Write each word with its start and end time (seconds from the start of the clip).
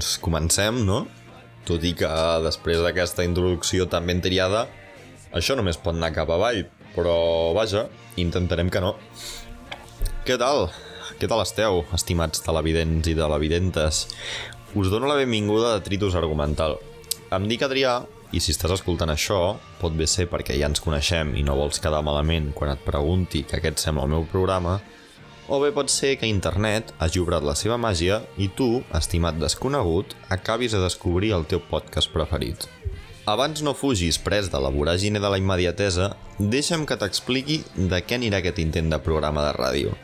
doncs 0.00 0.16
comencem, 0.16 0.80
no? 0.88 1.04
Tot 1.68 1.82
i 1.84 1.92
que 1.92 2.08
després 2.40 2.80
d'aquesta 2.80 3.20
introducció 3.26 3.84
tan 3.84 4.06
ben 4.08 4.22
triada, 4.24 4.64
això 5.36 5.52
només 5.58 5.76
pot 5.76 5.92
anar 5.92 6.14
cap 6.16 6.30
avall, 6.32 6.62
però 6.94 7.52
vaja, 7.52 7.84
intentarem 8.16 8.70
que 8.72 8.80
no. 8.80 8.94
Què 10.24 10.38
tal? 10.40 10.70
Què 11.20 11.28
tal 11.28 11.42
esteu, 11.44 11.82
estimats 11.92 12.40
televidents 12.40 13.10
i 13.12 13.14
televidentes? 13.18 14.06
Us 14.72 14.88
dono 14.88 15.10
la 15.10 15.18
benvinguda 15.20 15.74
a 15.76 15.82
Tritus 15.84 16.16
Argumental. 16.16 16.78
Em 17.36 17.44
dic 17.50 17.66
Adrià, 17.68 17.98
i 18.32 18.40
si 18.40 18.54
estàs 18.54 18.72
escoltant 18.78 19.12
això, 19.12 19.58
pot 19.82 19.92
bé 19.92 20.08
ser 20.08 20.30
perquè 20.32 20.56
ja 20.56 20.70
ens 20.70 20.80
coneixem 20.80 21.34
i 21.36 21.44
no 21.44 21.58
vols 21.60 21.82
quedar 21.82 22.00
malament 22.06 22.54
quan 22.56 22.72
et 22.72 22.88
pregunti 22.88 23.44
que 23.44 23.60
aquest 23.60 23.84
sembla 23.84 24.08
el 24.08 24.14
meu 24.16 24.24
programa, 24.32 24.78
o 25.50 25.58
bé 25.58 25.72
pot 25.74 25.90
ser 25.90 26.12
que 26.20 26.28
internet 26.30 26.92
hagi 27.02 27.18
obrat 27.18 27.42
la 27.42 27.56
seva 27.58 27.74
màgia 27.74 28.20
i 28.38 28.46
tu, 28.54 28.84
estimat 28.94 29.34
desconegut, 29.34 30.14
acabis 30.30 30.76
de 30.76 30.82
descobrir 30.84 31.32
el 31.34 31.42
teu 31.50 31.58
podcast 31.72 32.12
preferit. 32.14 32.68
Abans 33.26 33.58
no 33.66 33.74
fugis 33.74 34.18
pres 34.22 34.46
de 34.52 34.60
la 34.62 34.70
voràgine 34.70 35.18
de 35.18 35.26
la 35.26 35.40
immediatesa, 35.42 36.12
deixa'm 36.38 36.86
que 36.86 36.96
t'expliqui 37.02 37.58
de 37.74 37.98
què 38.06 38.20
anirà 38.20 38.38
aquest 38.38 38.62
intent 38.62 38.94
de 38.94 39.02
programa 39.02 39.42
de 39.48 39.52
ràdio. 39.58 39.98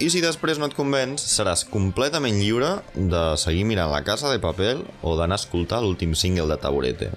I 0.00 0.08
si 0.12 0.24
després 0.24 0.58
no 0.60 0.68
et 0.68 0.76
convenç, 0.76 1.20
seràs 1.20 1.66
completament 1.68 2.40
lliure 2.40 2.78
de 2.96 3.22
seguir 3.40 3.68
mirant 3.68 3.92
la 3.92 4.02
casa 4.04 4.32
de 4.32 4.40
paper 4.40 4.78
o 5.04 5.14
d'anar 5.20 5.36
a 5.36 5.42
escoltar 5.44 5.84
l'últim 5.84 6.16
single 6.16 6.48
de 6.48 6.58
Taburete. 6.60 7.12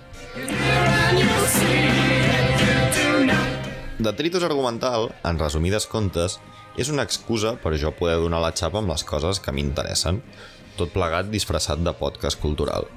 Detritus 4.00 4.44
argumental, 4.47 5.09
en 5.27 5.39
resumides 5.39 5.88
comptes, 5.91 6.39
és 6.80 6.89
una 6.94 7.03
excusa 7.03 7.58
per 7.59 7.75
jo 7.81 7.91
poder 7.91 8.17
donar 8.22 8.39
la 8.44 8.53
xapa 8.55 8.80
amb 8.80 8.94
les 8.94 9.03
coses 9.03 9.41
que 9.44 9.52
m'interessen, 9.52 10.22
tot 10.80 10.94
plegat 10.95 11.27
disfressat 11.27 11.83
de 11.83 11.94
podcast 11.99 12.39
cultural. 12.39 12.88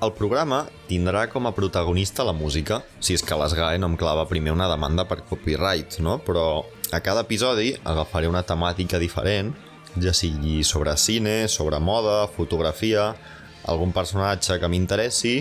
El 0.00 0.14
programa 0.16 0.62
tindrà 0.88 1.26
com 1.28 1.46
a 1.46 1.52
protagonista 1.52 2.24
la 2.24 2.32
música, 2.32 2.80
si 3.04 3.14
és 3.14 3.22
que 3.22 3.36
l'Esgae 3.36 3.78
no 3.78 3.90
em 3.92 3.98
clava 4.00 4.24
primer 4.28 4.54
una 4.54 4.68
demanda 4.70 5.04
per 5.04 5.20
copyright, 5.28 5.98
no? 6.00 6.16
Però 6.24 6.64
a 6.90 7.02
cada 7.04 7.26
episodi 7.26 7.74
agafaré 7.84 8.30
una 8.30 8.42
temàtica 8.48 8.98
diferent, 8.98 9.52
ja 10.00 10.14
sigui 10.16 10.64
sobre 10.64 10.96
cine, 10.96 11.44
sobre 11.52 11.78
moda, 11.84 12.24
fotografia, 12.32 13.10
algun 13.68 13.92
personatge 13.92 14.56
que 14.60 14.70
m'interessi, 14.72 15.34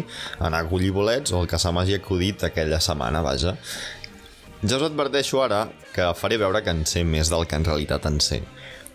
anar 0.43 0.65
a 0.65 0.67
collir 0.69 0.91
bolets 0.91 1.31
o 1.31 1.39
el 1.41 1.47
que 1.47 1.59
se 1.61 1.71
m'hagi 1.71 1.95
acudit 1.95 2.43
aquella 2.43 2.81
setmana, 2.83 3.23
vaja. 3.23 3.55
Ja 4.59 4.75
us 4.75 4.83
adverteixo 4.83 5.39
ara 5.39 5.69
que 5.95 6.03
faré 6.19 6.35
veure 6.35 6.59
que 6.59 6.71
en 6.75 6.81
sé 6.83 7.05
més 7.07 7.29
del 7.31 7.45
que 7.47 7.55
en 7.55 7.63
realitat 7.63 8.03
en 8.09 8.17
sé. 8.19 8.41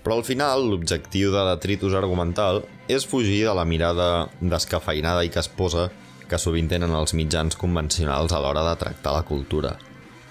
Però 0.05 0.19
al 0.19 0.25
final, 0.27 0.67
l'objectiu 0.69 1.31
de 1.33 1.45
detritus 1.49 1.95
argumental 1.97 2.61
és 2.93 3.07
fugir 3.09 3.47
de 3.47 3.55
la 3.57 3.65
mirada 3.65 4.29
descafeinada 4.43 5.23
i 5.25 5.33
casposa 5.33 5.87
que 6.29 6.37
sovint 6.37 6.69
tenen 6.69 6.93
els 6.93 7.17
mitjans 7.17 7.57
convencionals 7.57 8.35
a 8.37 8.43
l'hora 8.45 8.67
de 8.69 8.77
tractar 8.83 9.15
la 9.17 9.25
cultura. 9.25 9.73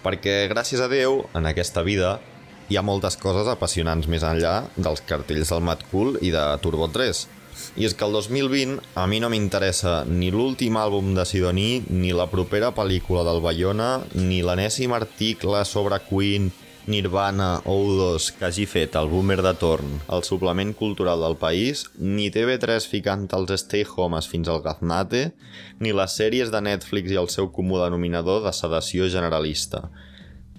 Perquè, 0.06 0.44
gràcies 0.54 0.84
a 0.84 0.90
Déu, 0.92 1.24
en 1.34 1.50
aquesta 1.50 1.82
vida 1.82 2.20
hi 2.70 2.78
ha 2.78 2.86
moltes 2.86 3.18
coses 3.18 3.50
apassionants 3.50 4.06
més 4.06 4.22
enllà 4.22 4.68
dels 4.78 5.02
cartells 5.10 5.50
del 5.50 5.66
Mad 5.66 5.82
Cool 5.90 6.20
i 6.22 6.30
de 6.30 6.46
Turbo 6.62 6.92
3. 6.94 7.26
I 7.76 7.88
és 7.88 7.96
que 7.98 8.06
el 8.06 8.14
2020 8.16 8.82
a 9.00 9.06
mi 9.10 9.22
no 9.24 9.30
m'interessa 9.34 10.04
ni 10.10 10.32
l'últim 10.34 10.78
àlbum 10.80 11.14
de 11.18 11.26
Sidoní, 11.26 11.84
ni 11.90 12.12
la 12.14 12.30
propera 12.32 12.74
pel·lícula 12.76 13.24
del 13.28 13.42
Bayona, 13.42 13.96
ni 14.16 14.44
l'enèsim 14.46 14.94
article 14.94 15.64
sobre 15.66 16.02
Queen, 16.10 16.52
Nirvana 16.86 17.62
o 17.64 17.78
U2 17.88 18.34
que 18.36 18.46
hagi 18.46 18.66
fet 18.68 18.98
el 19.00 19.08
boomer 19.08 19.40
de 19.46 19.54
torn, 19.56 20.00
el 20.12 20.26
suplement 20.28 20.74
cultural 20.76 21.22
del 21.24 21.38
país, 21.40 21.86
ni 21.96 22.28
TV3 22.34 22.88
ficant 22.92 23.30
els 23.38 23.54
stay 23.64 23.86
homes 23.88 24.28
fins 24.28 24.52
al 24.52 24.60
gaznate, 24.66 25.30
ni 25.80 25.94
les 25.96 26.18
sèries 26.20 26.52
de 26.52 26.60
Netflix 26.62 27.14
i 27.14 27.20
el 27.22 27.32
seu 27.32 27.54
comú 27.56 27.80
denominador 27.80 28.44
de 28.44 28.52
sedació 28.52 29.08
generalista. 29.08 29.88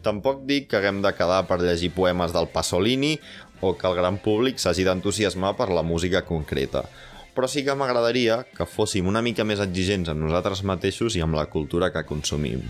Tampoc 0.04 0.43
dic 0.49 0.69
que 0.69 0.81
haguem 0.81 1.00
de 1.04 1.12
quedar 1.16 1.44
per 1.49 1.60
llegir 1.60 1.93
poemes 1.97 2.33
del 2.33 2.49
Pasolini 2.53 3.15
o 3.64 3.75
que 3.78 3.88
el 3.88 3.97
gran 3.98 4.20
públic 4.22 4.60
s'hagi 4.60 4.84
d'entusiasmar 4.86 5.54
per 5.58 5.70
la 5.72 5.82
música 5.82 6.22
concreta. 6.28 6.84
Però 7.34 7.48
sí 7.50 7.64
que 7.66 7.75
m'agradaria 7.75 8.44
que 8.54 8.66
fóssim 8.69 9.08
una 9.10 9.22
mica 9.25 9.44
més 9.48 9.62
exigents 9.64 10.10
amb 10.12 10.22
nosaltres 10.22 10.62
mateixos 10.62 11.16
i 11.19 11.22
amb 11.25 11.34
la 11.34 11.48
cultura 11.50 11.91
que 11.91 12.04
consumim. 12.06 12.62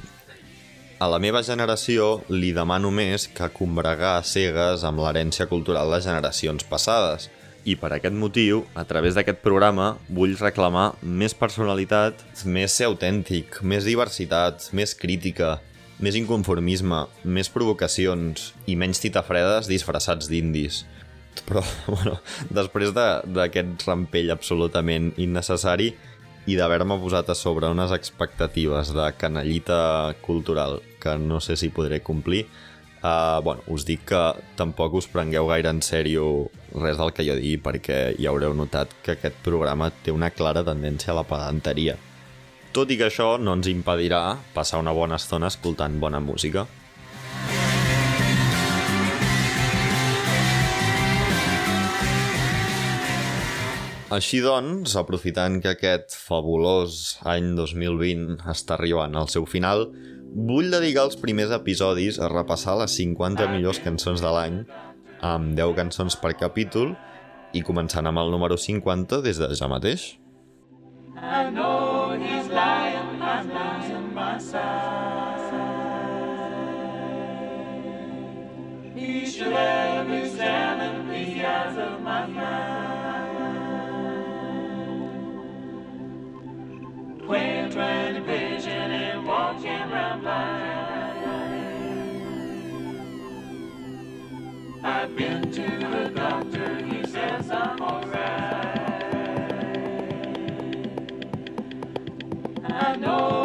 A 1.03 1.09
la 1.11 1.19
meva 1.19 1.43
generació 1.43 2.23
li 2.31 2.55
demano 2.57 2.89
més 2.95 3.27
que 3.29 3.51
combregar 3.53 4.23
cegues 4.25 4.85
amb 4.89 5.03
l'herència 5.03 5.45
cultural 5.51 5.91
de 5.93 5.99
generacions 6.01 6.65
passades. 6.71 7.29
I 7.69 7.75
per 7.81 7.91
aquest 7.97 8.15
motiu, 8.15 8.63
a 8.79 8.85
través 8.89 9.17
d'aquest 9.17 9.43
programa, 9.45 9.95
vull 10.09 10.37
reclamar 10.41 10.95
més 11.03 11.35
personalitat, 11.35 12.23
més 12.45 12.77
ser 12.79 12.87
autèntic, 12.89 13.59
més 13.61 13.85
diversitat, 13.89 14.69
més 14.73 14.95
crítica, 14.95 15.59
més 16.03 16.17
inconformisme, 16.19 17.05
més 17.25 17.51
provocacions 17.53 18.53
i 18.67 18.77
menys 18.79 19.03
titafredes 19.03 19.69
disfressats 19.71 20.31
d'indis. 20.31 20.83
Però, 21.47 21.63
bueno, 21.95 22.19
després 22.51 22.95
d'aquest 22.95 23.77
de, 23.77 23.87
rampell 23.87 24.33
absolutament 24.35 25.13
innecessari 25.21 25.93
i 26.45 26.59
d'haver-me 26.59 26.99
posat 27.01 27.31
a 27.33 27.39
sobre 27.39 27.71
unes 27.73 27.95
expectatives 27.95 28.93
de 28.93 29.09
canallita 29.17 30.15
cultural 30.25 30.81
que 31.01 31.17
no 31.19 31.41
sé 31.41 31.57
si 31.57 31.71
podré 31.73 32.03
complir, 32.05 32.45
uh, 33.01 33.41
bueno, 33.45 33.65
us 33.73 33.87
dic 33.89 34.05
que 34.11 34.23
tampoc 34.59 34.99
us 35.01 35.09
prengueu 35.09 35.49
gaire 35.49 35.73
en 35.73 35.81
sèrio 35.85 36.51
res 36.75 37.01
del 37.01 37.15
que 37.17 37.25
jo 37.25 37.39
digui 37.41 37.57
perquè 37.65 38.01
ja 38.19 38.33
haureu 38.33 38.53
notat 38.57 38.93
que 39.05 39.17
aquest 39.17 39.41
programa 39.47 39.89
té 40.05 40.13
una 40.13 40.33
clara 40.37 40.65
tendència 40.67 41.15
a 41.15 41.23
la 41.23 41.29
pedanteria 41.29 41.97
tot 42.75 42.91
i 42.91 42.97
que 42.99 43.07
això 43.07 43.37
no 43.39 43.53
ens 43.55 43.69
impedirà 43.71 44.23
passar 44.55 44.81
una 44.83 44.93
bona 44.97 45.15
estona 45.21 45.47
escoltant 45.53 46.01
bona 46.03 46.19
música. 46.19 46.65
Així 54.15 54.41
doncs, 54.43 54.97
aprofitant 54.99 55.61
que 55.63 55.73
aquest 55.75 56.15
fabulós 56.19 57.17
any 57.31 57.55
2020 57.55 58.43
està 58.51 58.77
arribant 58.77 59.15
al 59.19 59.31
seu 59.31 59.47
final, 59.47 59.89
vull 60.35 60.71
dedicar 60.75 61.07
els 61.09 61.19
primers 61.19 61.55
episodis 61.55 62.19
a 62.19 62.31
repassar 62.31 62.77
les 62.83 62.95
50 62.99 63.49
millors 63.55 63.83
cançons 63.87 64.23
de 64.23 64.35
l'any, 64.35 64.61
amb 65.23 65.55
10 65.59 65.79
cançons 65.79 66.19
per 66.19 66.35
capítol, 66.43 66.95
i 67.55 67.63
començant 67.63 68.11
amb 68.11 68.23
el 68.23 68.35
número 68.35 68.59
50 68.59 69.23
des 69.23 69.39
de 69.39 69.51
ja 69.55 69.71
mateix. 69.71 70.15
I 71.15 71.51
know 71.51 71.94
He 78.95 79.27
should 79.27 79.53
have 79.53 80.11
examined 80.11 81.11
the 81.11 81.45
eyes 81.47 81.79
of 81.79 82.01
my 82.01 82.27
mind. 82.27 82.95
Vision 88.27 88.91
and 88.91 89.27
walking. 89.27 89.71
I've 94.83 95.15
been 95.17 95.51
to 95.53 95.63
the 95.63 96.11
doctor, 96.15 96.85
he 96.85 97.05
says 97.05 97.51
I'm 97.51 97.81
alright. 97.81 99.05
I 102.65 102.97
know 102.97 103.44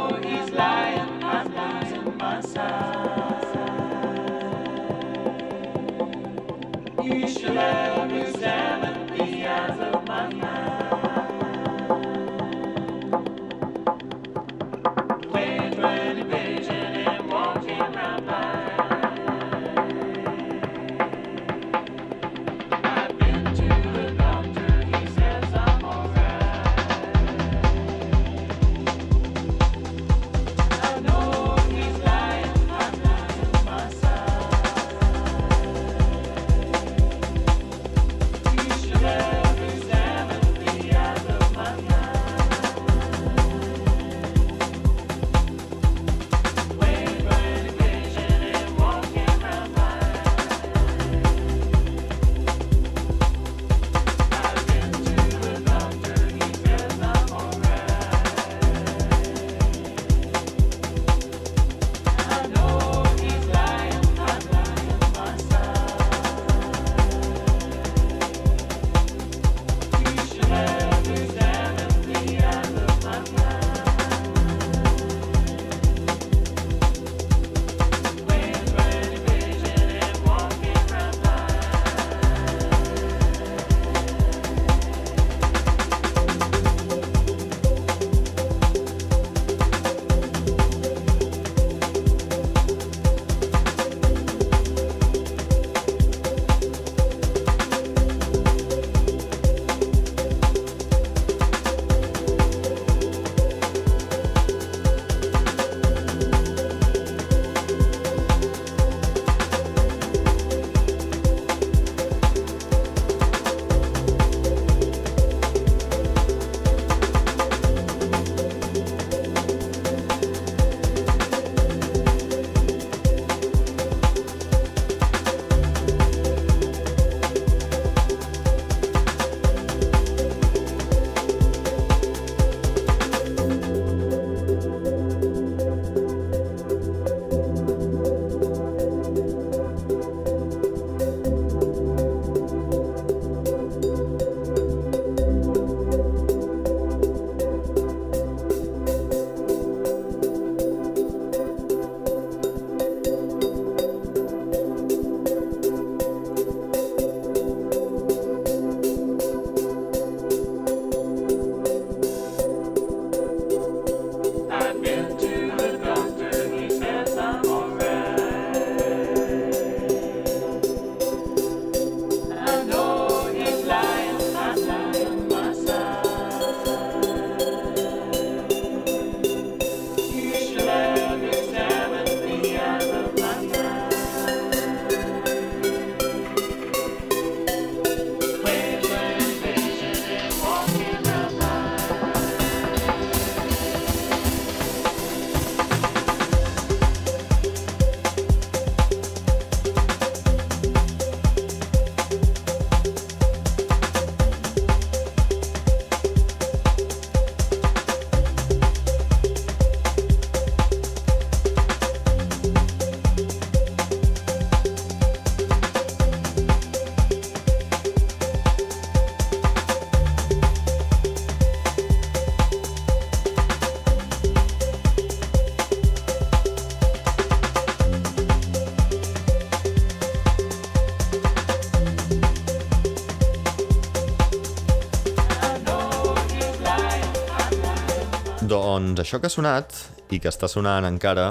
Doncs 239.00 239.08
això 239.08 239.22
que 239.24 239.30
ha 239.30 239.32
sonat, 239.32 239.76
i 240.12 240.18
que 240.20 240.28
està 240.28 240.50
sonant 240.52 240.84
encara, 240.84 241.30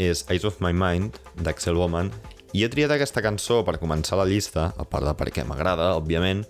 és 0.00 0.22
Eyes 0.32 0.46
of 0.48 0.54
My 0.64 0.70
Mind, 0.72 1.18
d'Axel 1.36 1.76
Woman, 1.76 2.08
i 2.56 2.62
he 2.64 2.68
triat 2.72 2.94
aquesta 2.94 3.20
cançó 3.20 3.58
per 3.60 3.74
començar 3.82 4.16
la 4.16 4.24
llista, 4.24 4.70
a 4.72 4.86
part 4.88 5.04
de 5.04 5.12
perquè 5.18 5.44
m'agrada, 5.44 5.90
òbviament, 5.98 6.46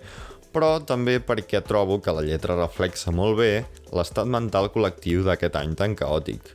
però 0.55 0.69
també 0.79 1.17
perquè 1.19 1.59
trobo 1.67 1.99
que 1.99 2.15
la 2.15 2.23
lletra 2.23 2.55
reflexa 2.55 3.11
molt 3.11 3.35
bé 3.41 3.49
l'estat 3.91 4.31
mental 4.31 4.71
col·lectiu 4.71 5.27
d'aquest 5.27 5.59
any 5.59 5.75
tan 5.75 5.97
caòtic. 5.99 6.53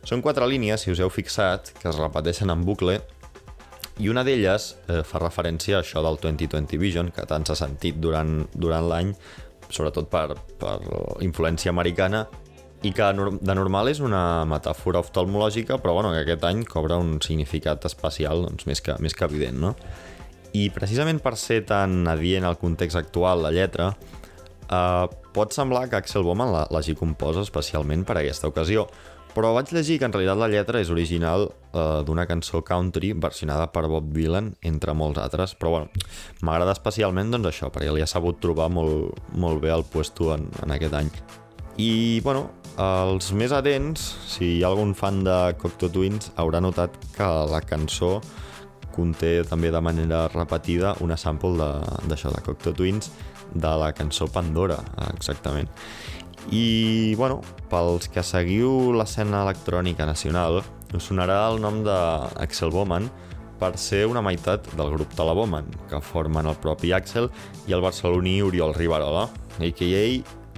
Són 0.00 0.24
quatre 0.24 0.48
línies, 0.48 0.86
si 0.86 0.96
us 0.96 1.04
heu 1.04 1.12
fixat, 1.12 1.74
que 1.76 1.92
es 1.92 2.00
repeteixen 2.00 2.48
en 2.48 2.64
bucle, 2.64 2.96
i 4.00 4.08
una 4.08 4.24
d'elles 4.24 4.72
eh, 4.88 5.04
fa 5.04 5.20
referència 5.20 5.76
a 5.76 5.84
això 5.84 6.00
del 6.08 6.16
2020 6.24 6.80
Vision, 6.80 7.12
que 7.12 7.28
tant 7.28 7.44
s'ha 7.44 7.60
sentit 7.66 8.00
durant, 8.00 8.46
durant 8.56 8.88
l'any, 8.88 9.12
sobretot 9.68 10.08
per, 10.08 10.40
per 10.56 10.78
influència 11.20 11.76
americana, 11.76 12.30
i 12.86 12.92
que 12.94 13.06
de 13.10 13.54
normal 13.58 13.90
és 13.90 13.98
una 14.04 14.44
metàfora 14.46 15.00
oftalmològica, 15.02 15.80
però 15.82 15.96
bueno, 15.96 16.12
que 16.14 16.22
aquest 16.22 16.44
any 16.46 16.62
cobra 16.68 16.98
un 17.00 17.16
significat 17.24 17.84
especial 17.88 18.44
doncs, 18.46 18.68
més, 18.70 18.82
que, 18.84 18.94
més 19.02 19.16
que 19.18 19.26
evident, 19.26 19.58
no? 19.58 19.74
I 20.54 20.68
precisament 20.72 21.18
per 21.20 21.34
ser 21.36 21.64
tan 21.68 22.06
adient 22.08 22.46
al 22.46 22.58
context 22.60 22.96
actual, 23.00 23.42
la 23.44 23.52
lletra, 23.52 23.90
eh, 24.70 25.06
pot 25.34 25.54
semblar 25.54 25.88
que 25.90 25.98
Axel 25.98 26.24
Bowman 26.26 26.54
l'hagi 26.70 26.94
composa 26.98 27.42
especialment 27.44 28.06
per 28.06 28.16
a 28.16 28.22
aquesta 28.22 28.48
ocasió, 28.48 28.86
però 29.34 29.52
vaig 29.54 29.70
llegir 29.74 29.98
que 30.00 30.06
en 30.08 30.14
realitat 30.14 30.38
la 30.40 30.48
lletra 30.50 30.80
és 30.80 30.88
original 30.90 31.48
eh, 31.50 32.00
d'una 32.06 32.24
cançó 32.30 32.62
country 32.66 33.12
versionada 33.12 33.68
per 33.74 33.84
Bob 33.90 34.08
Dylan, 34.14 34.54
entre 34.66 34.94
molts 34.98 35.20
altres, 35.22 35.54
però 35.58 35.74
bueno, 35.74 36.06
m'agrada 36.46 36.74
especialment 36.78 37.34
doncs 37.34 37.52
això, 37.52 37.72
perquè 37.74 37.92
li 37.92 38.02
ha 38.02 38.08
sabut 38.10 38.40
trobar 38.42 38.70
molt, 38.72 39.18
molt 39.34 39.62
bé 39.62 39.74
el 39.74 39.84
puesto 39.84 40.32
en, 40.34 40.48
en 40.62 40.74
aquest 40.78 40.96
any. 41.02 41.12
I, 41.78 42.18
bueno, 42.24 42.48
els 42.78 43.32
més 43.34 43.50
atents, 43.50 44.02
si 44.30 44.58
hi 44.58 44.62
ha 44.62 44.68
algun 44.70 44.92
fan 44.94 45.24
de 45.26 45.36
Cocteau 45.58 45.90
Twins, 45.90 46.30
haurà 46.38 46.60
notat 46.62 46.94
que 47.16 47.26
la 47.50 47.58
cançó 47.66 48.20
conté 48.94 49.42
també 49.46 49.70
de 49.74 49.80
manera 49.82 50.26
repetida 50.30 50.94
una 51.02 51.16
sample 51.18 51.54
d'això, 51.58 52.30
de, 52.30 52.38
de 52.38 52.44
Cocteau 52.46 52.76
Twins, 52.78 53.10
de 53.54 53.72
la 53.82 53.90
cançó 53.96 54.28
Pandora, 54.30 54.78
exactament. 55.08 55.70
I, 56.54 57.14
bueno, 57.18 57.40
pels 57.68 58.08
que 58.14 58.22
seguiu 58.22 58.92
l'escena 58.94 59.42
electrònica 59.44 60.06
nacional, 60.06 60.62
us 60.94 61.10
sonarà 61.10 61.40
el 61.50 61.58
nom 61.60 61.82
d'Axel 61.84 62.72
Bowman 62.72 63.10
per 63.58 63.74
ser 63.76 64.04
una 64.06 64.22
meitat 64.22 64.70
del 64.78 64.94
grup 64.94 65.18
de 65.18 65.26
la 65.26 65.34
Bowman, 65.34 65.66
que 65.90 65.98
formen 65.98 66.46
el 66.46 66.56
propi 66.62 66.94
Axel 66.94 67.26
i 67.66 67.74
el 67.74 67.82
barceloní 67.82 68.38
Oriol 68.46 68.74
Rivarola, 68.78 69.26
a.k.a. 69.58 70.06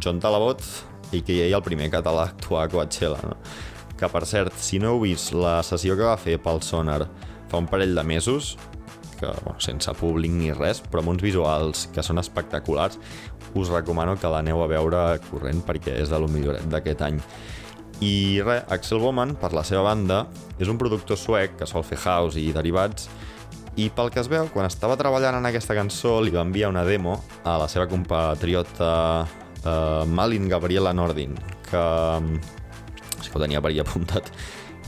John 0.01 0.21
Talabot, 0.21 0.63
a.k.a. 1.13 1.47
el 1.51 1.63
primer 1.67 1.91
català 1.93 2.27
a 2.27 2.33
actuar 2.33 2.65
a 2.67 2.73
Coachella, 2.73 3.21
no? 3.27 3.37
Que, 3.99 4.09
per 4.09 4.25
cert, 4.25 4.57
si 4.57 4.81
no 4.81 4.95
heu 4.95 5.03
vist 5.05 5.35
la 5.37 5.61
sessió 5.67 5.97
que 5.99 6.07
va 6.09 6.17
fer 6.21 6.39
pel 6.41 6.63
Sonar 6.65 7.05
fa 7.51 7.61
un 7.61 7.69
parell 7.69 7.95
de 7.99 8.05
mesos, 8.07 8.55
que, 9.19 9.29
bueno, 9.45 9.59
sense 9.61 9.93
públic 9.99 10.33
ni 10.33 10.53
res, 10.57 10.81
però 10.81 11.03
amb 11.03 11.13
uns 11.13 11.23
visuals 11.23 11.89
que 11.95 12.05
són 12.07 12.23
espectaculars, 12.23 12.99
us 13.55 13.71
recomano 13.73 14.17
que 14.17 14.31
l'aneu 14.31 14.63
a 14.63 14.69
veure 14.71 15.03
corrent 15.29 15.61
perquè 15.67 15.99
és 16.01 16.13
de 16.13 16.21
lo 16.23 16.31
milloret 16.31 16.65
d'aquest 16.71 17.03
any. 17.05 17.19
I 18.01 18.41
res, 18.47 18.65
Axel 18.73 19.03
Bowman, 19.03 19.35
per 19.37 19.53
la 19.53 19.67
seva 19.67 19.85
banda, 19.91 20.23
és 20.59 20.71
un 20.73 20.81
productor 20.81 21.21
suec 21.21 21.59
que 21.61 21.69
sol 21.69 21.85
fer 21.85 22.01
house 22.01 22.41
i 22.41 22.49
derivats, 22.57 23.11
i 23.77 23.91
pel 23.95 24.11
que 24.11 24.19
es 24.21 24.29
veu, 24.29 24.49
quan 24.53 24.67
estava 24.67 24.97
treballant 24.99 25.39
en 25.39 25.47
aquesta 25.47 25.77
cançó, 25.77 26.19
li 26.21 26.33
va 26.35 26.43
enviar 26.43 26.73
una 26.73 26.83
demo 26.85 27.21
a 27.45 27.55
la 27.61 27.69
seva 27.71 27.87
compatriota 27.89 28.91
uh, 29.65 30.07
Malin 30.07 30.49
Gabriela 30.49 30.95
Nordin, 30.97 31.37
que... 31.69 31.85
És 33.21 33.29
que 33.29 33.37
ho 33.37 33.43
tenia 33.43 33.61
per 33.61 33.71
allà 33.71 33.85
apuntat 33.85 34.31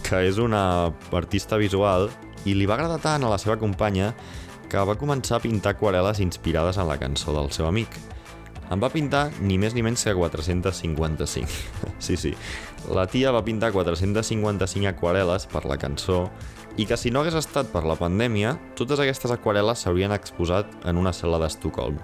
que 0.02 0.26
és 0.29 0.38
una 0.43 0.93
artista 1.14 1.57
visual 1.57 2.11
i 2.45 2.57
li 2.59 2.67
va 2.67 2.76
agradar 2.76 2.99
tant 3.00 3.25
a 3.25 3.31
la 3.31 3.38
seva 3.41 3.57
companya 3.61 4.11
que 4.69 4.83
va 4.88 4.99
començar 4.99 5.38
a 5.38 5.45
pintar 5.45 5.75
aquarel·les 5.76 6.21
inspirades 6.25 6.79
en 6.81 6.88
la 6.88 6.99
cançó 7.00 7.35
del 7.37 7.52
seu 7.55 7.69
amic. 7.69 7.95
En 8.73 8.81
va 8.81 8.91
pintar 8.93 9.26
ni 9.45 9.59
més 9.61 9.76
ni 9.76 9.85
menys 9.85 10.05
que 10.05 10.14
455. 10.17 11.49
sí, 12.07 12.17
sí. 12.17 12.33
La 12.93 13.07
tia 13.07 13.33
va 13.35 13.45
pintar 13.45 13.73
455 13.75 14.88
aquarel·les 14.95 15.47
per 15.52 15.67
la 15.69 15.76
cançó 15.79 16.25
i 16.81 16.87
que 16.88 16.97
si 16.97 17.12
no 17.12 17.21
hagués 17.21 17.37
estat 17.37 17.69
per 17.69 17.85
la 17.85 17.99
pandèmia, 18.00 18.57
totes 18.76 19.00
aquestes 19.02 19.35
aquarel·les 19.35 19.85
s'haurien 19.85 20.14
exposat 20.17 20.73
en 20.88 20.97
una 20.97 21.12
cel·la 21.12 21.43
d'Estocolm. 21.43 22.00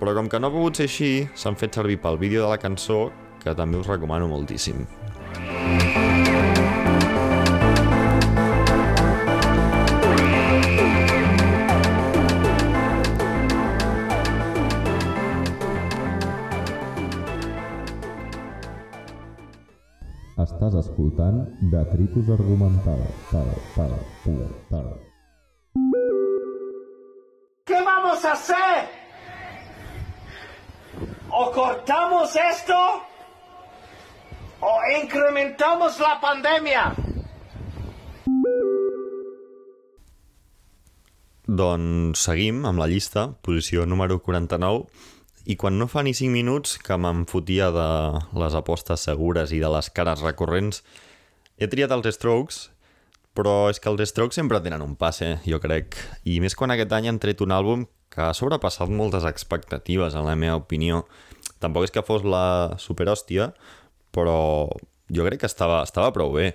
Però 0.00 0.14
com 0.16 0.28
que 0.28 0.40
no 0.40 0.50
ha 0.50 0.54
pogut 0.54 0.80
ser 0.80 0.88
així, 0.90 1.12
s'han 1.38 1.56
fet 1.56 1.78
servir 1.78 2.00
pel 2.02 2.18
vídeo 2.20 2.44
de 2.44 2.50
la 2.50 2.60
cançó, 2.60 3.08
que 3.44 3.54
també 3.54 3.80
us 3.80 3.90
recomano 3.90 4.28
moltíssim. 4.28 4.84
Estàs 20.44 20.74
escoltant 20.76 21.40
Detritus 21.72 22.28
Argumental. 22.34 23.02
Tal, 23.30 23.50
tal, 23.76 23.98
tal, 24.24 24.46
tal. 24.68 24.94
¿O 31.36 31.50
cortamos 31.50 32.36
esto? 32.36 32.76
¿O 34.60 34.74
incrementamos 35.02 35.98
la 35.98 36.20
pandemia? 36.20 36.94
Doncs 41.44 42.22
seguim 42.22 42.60
amb 42.70 42.78
la 42.78 42.86
llista, 42.86 43.24
posició 43.42 43.82
número 43.82 44.20
49, 44.22 44.86
i 45.50 45.56
quan 45.58 45.74
no 45.74 45.88
fa 45.90 46.04
ni 46.06 46.14
5 46.14 46.30
minuts 46.30 46.78
que 46.78 47.00
me'n 47.02 47.26
fotia 47.26 47.72
de 47.74 47.88
les 48.38 48.54
apostes 48.54 49.02
segures 49.10 49.50
i 49.50 49.58
de 49.58 49.72
les 49.74 49.90
cares 49.90 50.22
recurrents, 50.22 50.84
he 51.58 51.66
triat 51.66 51.90
els 51.98 52.14
Strokes, 52.14 52.68
però 53.34 53.72
és 53.74 53.82
que 53.82 53.90
els 53.90 54.06
Strokes 54.14 54.38
sempre 54.38 54.62
tenen 54.62 54.86
un 54.86 54.94
passe, 54.94 55.40
jo 55.50 55.58
crec. 55.58 55.98
I 56.22 56.38
més 56.38 56.54
quan 56.54 56.70
aquest 56.70 56.94
any 56.94 57.10
han 57.10 57.18
tret 57.18 57.42
un 57.42 57.58
àlbum 57.58 57.88
que 58.12 58.22
ha 58.22 58.34
sobrepassat 58.36 58.90
moltes 58.92 59.26
expectatives, 59.28 60.14
en 60.14 60.26
la 60.28 60.36
meva 60.38 60.58
opinió. 60.60 61.04
Tampoc 61.62 61.88
és 61.88 61.94
que 61.94 62.04
fos 62.06 62.26
la 62.26 62.76
superhòstia, 62.80 63.52
però 64.14 64.68
jo 65.14 65.26
crec 65.26 65.42
que 65.42 65.50
estava, 65.50 65.82
estava 65.84 66.12
prou 66.14 66.32
bé. 66.36 66.52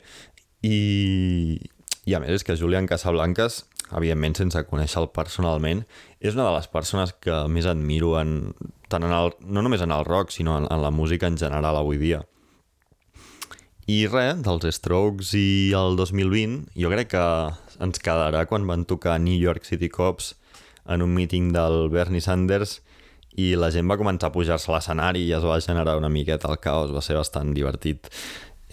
I, 0.65 1.59
I 2.05 2.15
a 2.15 2.21
més 2.23 2.39
és 2.39 2.45
que 2.47 2.57
Julian 2.59 2.87
Casablancas, 2.89 3.63
evidentment 3.95 4.37
sense 4.37 4.63
conèixer-lo 4.69 5.11
personalment, 5.15 5.83
és 6.19 6.35
una 6.37 6.47
de 6.47 6.55
les 6.57 6.69
persones 6.71 7.13
que 7.23 7.43
més 7.51 7.67
admiro 7.69 8.15
en, 8.19 8.51
tant 8.91 9.05
en 9.05 9.13
el, 9.15 9.33
no 9.45 9.63
només 9.65 9.83
en 9.85 9.93
el 9.95 10.05
rock, 10.07 10.33
sinó 10.35 10.57
en, 10.59 10.67
en 10.69 10.83
la 10.83 10.91
música 10.91 11.27
en 11.27 11.37
general 11.37 11.79
avui 11.79 12.01
dia. 12.01 12.23
I 13.89 14.03
res, 14.05 14.43
dels 14.45 14.75
Strokes 14.77 15.33
i 15.33 15.71
el 15.73 15.95
2020, 15.97 16.75
jo 16.77 16.91
crec 16.91 17.15
que 17.15 17.23
ens 17.81 18.01
quedarà 18.03 18.43
quan 18.45 18.67
van 18.69 18.83
tocar 18.85 19.17
New 19.23 19.33
York 19.33 19.65
City 19.65 19.89
Cops 19.89 20.35
en 20.89 21.05
un 21.05 21.13
míting 21.13 21.51
del 21.53 21.87
Bernie 21.93 22.21
Sanders 22.21 22.79
i 23.37 23.53
la 23.55 23.69
gent 23.71 23.89
va 23.89 23.97
començar 23.99 24.29
a 24.29 24.35
pujar-se 24.35 24.71
a 24.71 24.75
l'escenari 24.75 25.21
i 25.27 25.33
es 25.37 25.45
va 25.45 25.59
generar 25.61 25.97
una 25.99 26.09
miqueta 26.09 26.49
el 26.49 26.59
caos, 26.59 26.93
va 26.95 27.03
ser 27.05 27.15
bastant 27.19 27.53
divertit. 27.53 28.09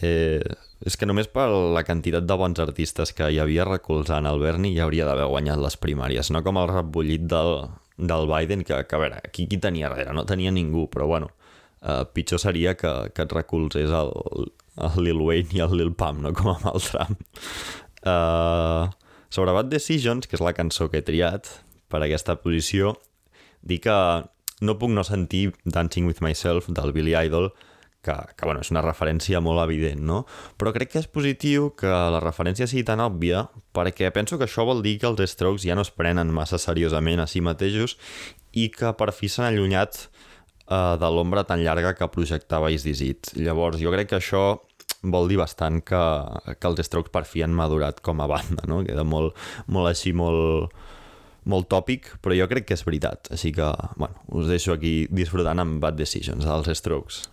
Eh, 0.03 0.41
és 0.85 0.97
que 0.97 1.09
només 1.09 1.29
per 1.33 1.47
la 1.49 1.85
quantitat 1.87 2.27
de 2.29 2.37
bons 2.37 2.61
artistes 2.61 3.13
que 3.17 3.31
hi 3.33 3.41
havia 3.41 3.65
recolzant 3.69 4.29
el 4.29 4.41
Bernie 4.43 4.75
ja 4.77 4.85
hauria 4.85 5.07
d'haver 5.09 5.29
guanyat 5.33 5.61
les 5.63 5.77
primàries, 5.81 6.33
no 6.33 6.43
com 6.45 6.61
el 6.61 6.69
rebollit 6.73 7.25
del, 7.31 7.69
del 7.97 8.29
Biden, 8.29 8.65
que, 8.65 8.83
que 8.89 8.97
a 8.97 9.01
veure, 9.01 9.21
aquí 9.25 9.47
qui 9.49 9.61
tenia 9.63 9.89
darrere? 9.89 10.17
No 10.17 10.27
tenia 10.29 10.53
ningú, 10.53 10.87
però 10.93 11.09
bueno, 11.09 11.31
uh, 11.81 12.05
pitjor 12.13 12.43
seria 12.43 12.77
que, 12.77 12.93
que 13.15 13.25
et 13.25 13.37
recolzés 13.37 13.93
el, 13.93 14.13
el 14.77 15.03
Lil 15.05 15.23
Wayne 15.25 15.57
i 15.57 15.65
el 15.65 15.77
Lil 15.81 15.95
Pump, 15.97 16.21
no 16.25 16.35
com 16.37 16.53
amb 16.53 16.69
el 16.75 16.85
Trump. 16.85 17.21
Uh, 18.05 18.93
sobre 19.33 19.53
Bad 19.57 19.73
Decisions, 19.73 20.29
que 20.29 20.37
és 20.37 20.45
la 20.45 20.55
cançó 20.57 20.91
que 20.93 21.01
he 21.01 21.07
triat 21.07 21.49
per 21.93 22.03
aquesta 22.03 22.37
posició, 22.43 22.97
dic 23.63 23.87
que 23.87 23.99
no 24.65 24.77
puc 24.81 24.93
no 24.93 25.05
sentir 25.05 25.51
Dancing 25.65 26.07
With 26.09 26.23
Myself 26.25 26.71
del 26.73 26.93
Billy 26.97 27.17
Idol, 27.17 27.51
que, 28.07 28.15
que 28.37 28.47
bueno, 28.47 28.63
és 28.63 28.71
una 28.71 28.85
referència 28.85 29.41
molt 29.43 29.61
evident, 29.65 30.01
no? 30.07 30.21
Però 30.61 30.73
crec 30.75 30.93
que 30.93 31.03
és 31.03 31.09
positiu 31.11 31.73
que 31.79 31.91
la 31.91 32.23
referència 32.23 32.69
sigui 32.71 32.87
tan 32.87 33.03
òbvia 33.03 33.49
perquè 33.77 34.13
penso 34.15 34.39
que 34.39 34.47
això 34.47 34.65
vol 34.69 34.85
dir 34.85 34.97
que 35.03 35.11
els 35.11 35.33
Strokes 35.33 35.67
ja 35.67 35.75
no 35.75 35.85
es 35.85 35.91
prenen 35.91 36.31
massa 36.35 36.61
seriosament 36.63 37.21
a 37.21 37.27
si 37.31 37.43
mateixos 37.43 37.97
i 38.55 38.71
que 38.73 38.95
per 38.97 39.11
fi 39.13 39.29
s'han 39.29 39.51
allunyat 39.51 40.07
uh, 40.71 40.95
de 41.01 41.11
l'ombra 41.11 41.45
tan 41.49 41.65
llarga 41.67 41.97
que 41.99 42.09
projectava 42.15 42.71
Is 42.71 42.87
This 42.87 43.03
It. 43.03 43.35
Llavors, 43.37 43.83
jo 43.83 43.93
crec 43.93 44.13
que 44.13 44.21
això 44.21 44.47
vol 45.07 45.29
dir 45.29 45.39
bastant 45.43 45.83
que, 45.85 46.03
que 46.55 46.71
els 46.71 46.87
Strokes 46.87 47.13
per 47.15 47.27
fi 47.29 47.43
han 47.45 47.55
madurat 47.55 48.01
com 48.07 48.23
a 48.23 48.31
banda, 48.31 48.65
no? 48.71 48.85
Queda 48.87 49.05
molt, 49.05 49.37
molt 49.67 49.91
així, 49.91 50.15
molt, 50.17 50.73
molt 51.47 51.71
tòpic, 51.73 52.13
però 52.23 52.37
jo 52.37 52.49
crec 52.51 52.69
que 52.69 52.77
és 52.77 52.85
veritat. 52.87 53.31
Així 53.35 53.55
que, 53.57 53.71
bueno, 53.97 54.21
us 54.35 54.51
deixo 54.51 54.75
aquí 54.77 55.07
disfrutant 55.11 55.63
amb 55.63 55.81
Bad 55.83 55.99
Decisions 55.99 56.47
dels 56.47 56.71
Strokes. 56.83 57.25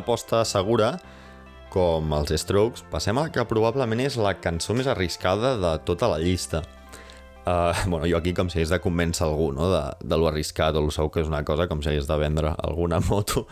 Aposta 0.00 0.42
segura, 0.48 0.94
com 1.70 2.10
els 2.16 2.34
Strokes, 2.42 2.82
passem 2.90 3.18
a 3.20 3.28
que 3.32 3.46
probablement 3.46 4.02
és 4.02 4.18
la 4.18 4.34
cançó 4.42 4.74
més 4.74 4.90
arriscada 4.90 5.54
de 5.60 5.72
tota 5.86 6.10
la 6.10 6.18
llista. 6.18 6.64
Uh, 7.40 7.72
bueno, 7.88 8.04
jo 8.04 8.18
aquí 8.18 8.34
com 8.36 8.50
si 8.52 8.58
hagués 8.58 8.72
de 8.74 8.78
convèncer 8.84 9.24
algú 9.24 9.46
no? 9.56 9.70
de, 9.72 9.80
de 10.04 10.16
lo 10.20 10.26
arriscat 10.28 10.76
o 10.76 10.82
lo 10.84 10.92
segur 10.92 11.08
que 11.14 11.22
és 11.22 11.30
una 11.30 11.40
cosa 11.48 11.64
com 11.70 11.80
si 11.80 11.88
hagués 11.88 12.04
de 12.04 12.18
vendre 12.20 12.50
alguna 12.60 12.98
moto 13.08 13.46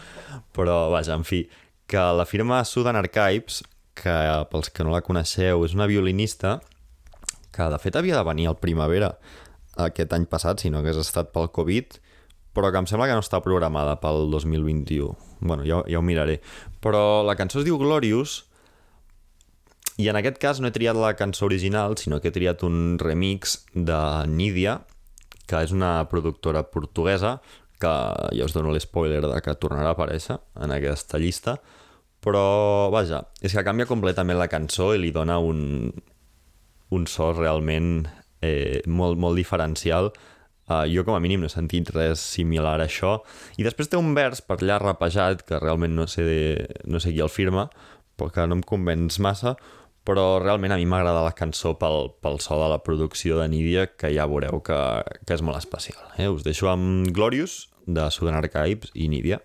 però 0.52 0.90
vaja, 0.92 1.16
en 1.16 1.24
fi 1.24 1.46
que 1.88 2.02
la 2.12 2.26
firma 2.28 2.61
Sudan 2.68 2.98
Archives 3.00 3.62
que 3.96 4.14
pels 4.52 4.68
que 4.76 4.84
no 4.84 4.92
la 4.92 5.00
coneixeu 5.06 5.64
és 5.64 5.72
una 5.74 5.88
violinista 5.88 6.58
que 7.48 7.70
de 7.72 7.80
fet 7.80 7.96
havia 7.96 8.20
de 8.20 8.28
venir 8.28 8.50
al 8.50 8.61
primavera 8.61 9.14
aquest 9.80 10.12
any 10.12 10.28
passat, 10.28 10.61
si 10.61 10.68
no 10.68 10.82
hagués 10.82 11.00
estat 11.00 11.32
pel 11.32 11.48
Covid 11.48 11.96
però 12.59 12.75
que 12.75 12.83
em 12.83 12.90
sembla 12.90 13.07
que 13.07 13.14
no 13.14 13.23
està 13.23 13.38
programada 13.44 13.94
pel 14.03 14.27
2021 14.35 15.14
bueno, 15.40 15.64
ja, 15.64 15.83
ja 15.87 15.99
ho 15.99 16.03
miraré. 16.03 16.40
Però 16.83 17.23
la 17.27 17.37
cançó 17.38 17.61
es 17.61 17.66
diu 17.66 17.79
Glorious 17.79 18.42
i 19.99 20.09
en 20.11 20.18
aquest 20.18 20.38
cas 20.42 20.61
no 20.62 20.68
he 20.68 20.75
triat 20.75 20.99
la 20.99 21.14
cançó 21.18 21.47
original, 21.49 21.97
sinó 21.99 22.21
que 22.23 22.31
he 22.31 22.35
triat 22.35 22.62
un 22.66 22.99
remix 23.03 23.59
de 23.75 23.99
Nidia, 24.31 24.79
que 25.51 25.62
és 25.64 25.73
una 25.75 26.05
productora 26.11 26.62
portuguesa, 26.71 27.38
que 27.83 27.90
ja 28.35 28.47
us 28.47 28.55
dono 28.55 28.75
l'espoiler 28.75 29.25
de 29.25 29.40
que 29.42 29.57
tornarà 29.59 29.90
a 29.94 29.97
aparèixer 29.97 30.38
en 30.62 30.75
aquesta 30.75 31.18
llista, 31.18 31.57
però 32.23 32.90
vaja, 32.94 33.25
és 33.42 33.55
que 33.55 33.66
canvia 33.66 33.88
completament 33.90 34.38
la 34.38 34.51
cançó 34.51 34.92
i 34.94 35.03
li 35.03 35.12
dona 35.14 35.38
un, 35.38 35.90
un 36.94 37.07
so 37.11 37.31
realment 37.33 38.09
eh, 38.42 38.83
molt, 38.87 39.18
molt 39.18 39.38
diferencial 39.38 40.12
Uh, 40.68 40.85
jo 40.85 41.04
com 41.04 41.16
a 41.16 41.20
mínim 41.24 41.40
no 41.40 41.48
he 41.48 41.52
sentit 41.52 41.88
res 41.94 42.20
similar 42.20 42.76
a 42.76 42.85
això 42.85 43.18
i 43.57 43.64
després 43.64 43.88
té 43.88 43.96
un 43.96 44.12
vers 44.12 44.42
per 44.44 44.59
allà 44.59 44.76
rapejat 44.83 45.46
que 45.48 45.61
realment 45.62 45.94
no 45.96 46.04
sé, 46.04 46.26
de, 46.26 46.66
no 46.85 47.00
sé 47.00 47.14
qui 47.14 47.24
el 47.24 47.33
firma 47.33 47.70
però 48.20 48.28
que 48.35 48.44
no 48.44 48.59
em 48.59 48.64
convenç 48.66 49.16
massa 49.24 49.57
però 50.09 50.38
realment 50.40 50.72
a 50.72 50.78
mi 50.81 50.87
m'agrada 50.88 51.24
la 51.24 51.35
cançó 51.37 51.74
pel, 51.81 52.14
pel 52.24 52.38
so 52.40 52.57
de 52.62 52.68
la 52.72 52.78
producció 52.81 53.37
de 53.42 53.48
Nidia, 53.52 53.90
que 53.92 54.09
ja 54.14 54.24
veureu 54.24 54.62
que, 54.64 54.78
que 55.28 55.37
és 55.37 55.44
molt 55.44 55.61
especial. 55.61 56.00
Eh? 56.16 56.31
Us 56.33 56.46
deixo 56.46 56.70
amb 56.72 57.11
Glorious, 57.12 57.66
de 57.85 58.09
Sudan 58.11 58.38
Archives 58.40 58.92
i 58.94 59.09
Nidia. 59.12 59.42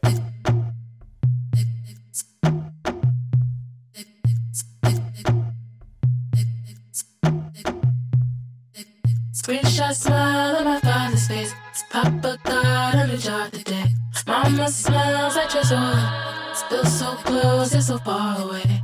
Screenshot 9.44 9.96
smile 9.96 10.56
on 10.56 10.66
my 10.66 10.93
father's 11.24 11.28
face 11.28 11.84
Papa 11.90 12.38
got 12.44 12.96
a 12.96 13.08
new 13.08 13.18
job 13.18 13.52
today 13.52 13.86
Mama 14.28 14.70
smells 14.70 15.36
like 15.36 15.54
your 15.54 15.64
Still 15.64 16.86
so 16.86 17.16
close, 17.24 17.74
yet 17.74 17.84
so 17.84 17.98
far 17.98 18.42
away 18.42 18.82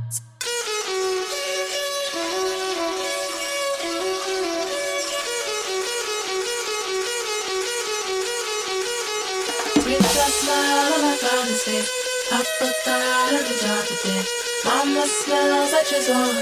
smile 10.30 10.92
on 10.94 11.02
my 11.02 11.16
father's 11.16 11.62
face. 11.64 11.90
Papa 12.30 12.72
got 12.86 13.32
a 13.32 13.54
job 13.60 13.84
today. 13.86 14.24
Mama 14.64 15.04
smells 15.06 15.72
like 15.72 15.86
she's 15.86 16.08
on. 16.08 16.34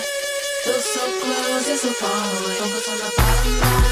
Feel 0.64 0.80
so 0.80 1.00
close, 1.20 1.68
yet 1.68 1.78
so 1.78 1.90
far 1.92 2.44
away. 2.44 2.54
Focus 2.56 2.88
on 2.88 2.98
the 2.98 3.12
bottom 3.16 3.60
line. 3.60 3.87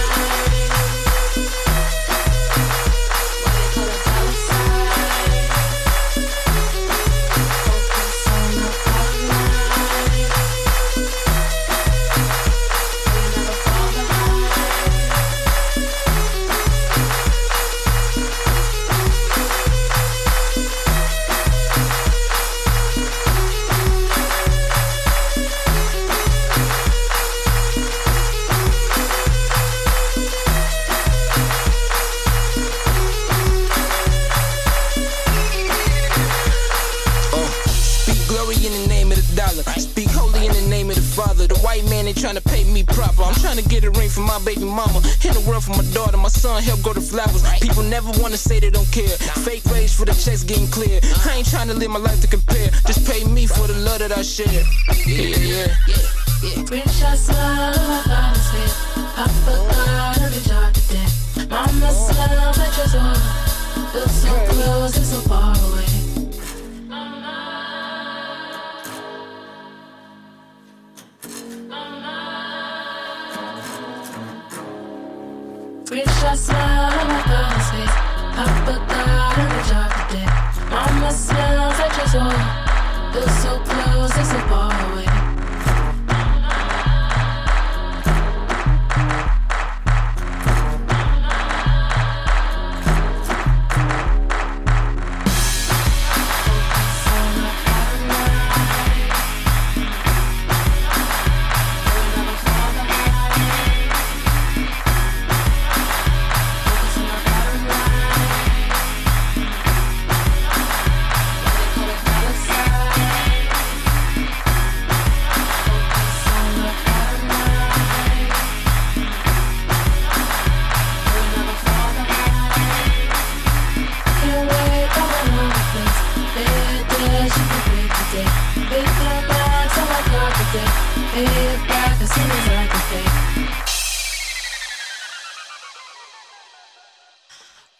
Son 46.57 46.63
help 46.65 46.83
grow 46.83 46.93
the 46.93 47.01
flowers. 47.01 47.43
People 47.61 47.83
never 47.83 48.11
wanna 48.21 48.37
say 48.37 48.61
they 48.61 48.71
don't 48.71 48.91
care. 48.93 49.17
Fake 49.45 49.65
rage 49.67 49.95
for 49.95 50.05
the 50.05 50.13
checks 50.13 50.43
getting 50.43 50.69
clear. 50.69 51.01
I 51.25 51.37
ain't 51.37 51.49
trying 51.49 51.69
to 51.69 51.75
live 51.75 51.91
my 51.91 51.99
life 51.99 52.21
to 52.23 52.29
compare. 52.29 52.69
Just 52.87 53.07
pay 53.07 53.25
me 53.25 53.47
for 53.47 53.67
the 53.67 53.75
love 53.75 53.99
that 53.99 54.13
I 54.13 54.23
share. 54.23 54.65
Yeah, 55.07 55.37
yeah, 55.37 55.67
yeah. 55.89 56.63
Green 56.65 56.89
shot 56.89 57.19
smile 57.19 57.75
on 57.79 57.89
my 57.89 58.03
father's 58.09 58.49
face. 58.53 58.77
Papa 59.17 59.55
got 60.17 60.33
a 60.39 60.49
job 60.49 60.73
today. 60.75 61.09
Mama 61.51 61.91
smells 61.93 62.59
like 62.59 62.77
your 62.77 62.89
soul. 62.95 63.15
Feel 63.93 64.09
so 64.09 64.33
close 64.53 65.06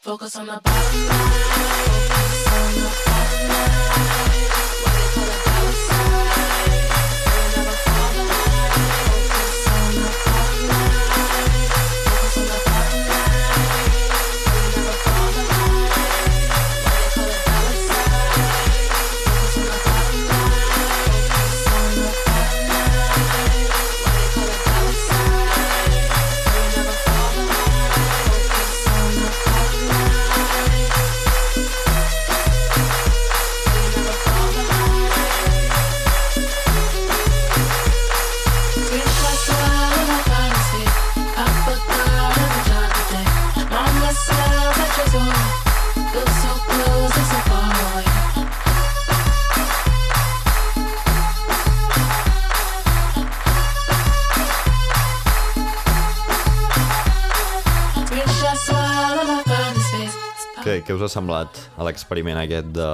Focus 0.07 0.37
on 0.37 0.47
the 0.47 0.61
bottom 0.63 1.07
line. 1.09 1.19
Focus 1.99 2.47
on 2.53 2.75
the 2.77 2.91
bottom 3.07 3.49
line. 3.49 3.67
què, 4.87 5.17
què 5.17 5.23
us 5.25 5.41
ha 5.41 5.46
semblat 61.17 61.61
a 61.77 61.87
l'experiment 61.87 62.39
aquest 62.43 62.69
de 62.77 62.89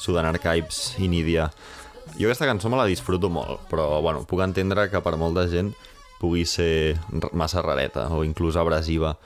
Sudan 0.00 0.28
Archives 0.30 0.94
i 1.02 1.10
Nidia? 1.12 1.50
Jo 2.16 2.30
aquesta 2.30 2.48
cançó 2.48 2.70
me 2.72 2.78
la 2.78 2.86
disfruto 2.88 3.28
molt, 3.32 3.66
però 3.70 4.00
bueno, 4.04 4.24
puc 4.28 4.40
entendre 4.44 4.88
que 4.88 5.02
per 5.04 5.16
molta 5.20 5.44
gent 5.52 5.74
pugui 6.20 6.46
ser 6.48 6.96
massa 7.36 7.60
rareta 7.64 8.06
o 8.14 8.22
inclús 8.24 8.56
abrasiva. 8.56 9.16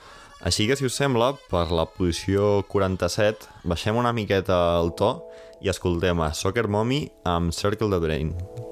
Així 0.41 0.65
que, 0.67 0.75
si 0.75 0.87
us 0.89 0.97
sembla, 0.97 1.35
per 1.51 1.67
la 1.69 1.85
posició 1.85 2.65
47, 2.73 3.47
baixem 3.69 3.95
una 3.95 4.11
miqueta 4.17 4.57
el 4.79 4.91
to 4.97 5.13
i 5.61 5.69
escoltem 5.69 6.25
a 6.25 6.33
Soccer 6.33 6.65
Mommy 6.67 7.05
amb 7.29 7.53
Circle 7.53 7.93
the 7.93 8.01
Brain. 8.01 8.35
Wanna 8.39 8.70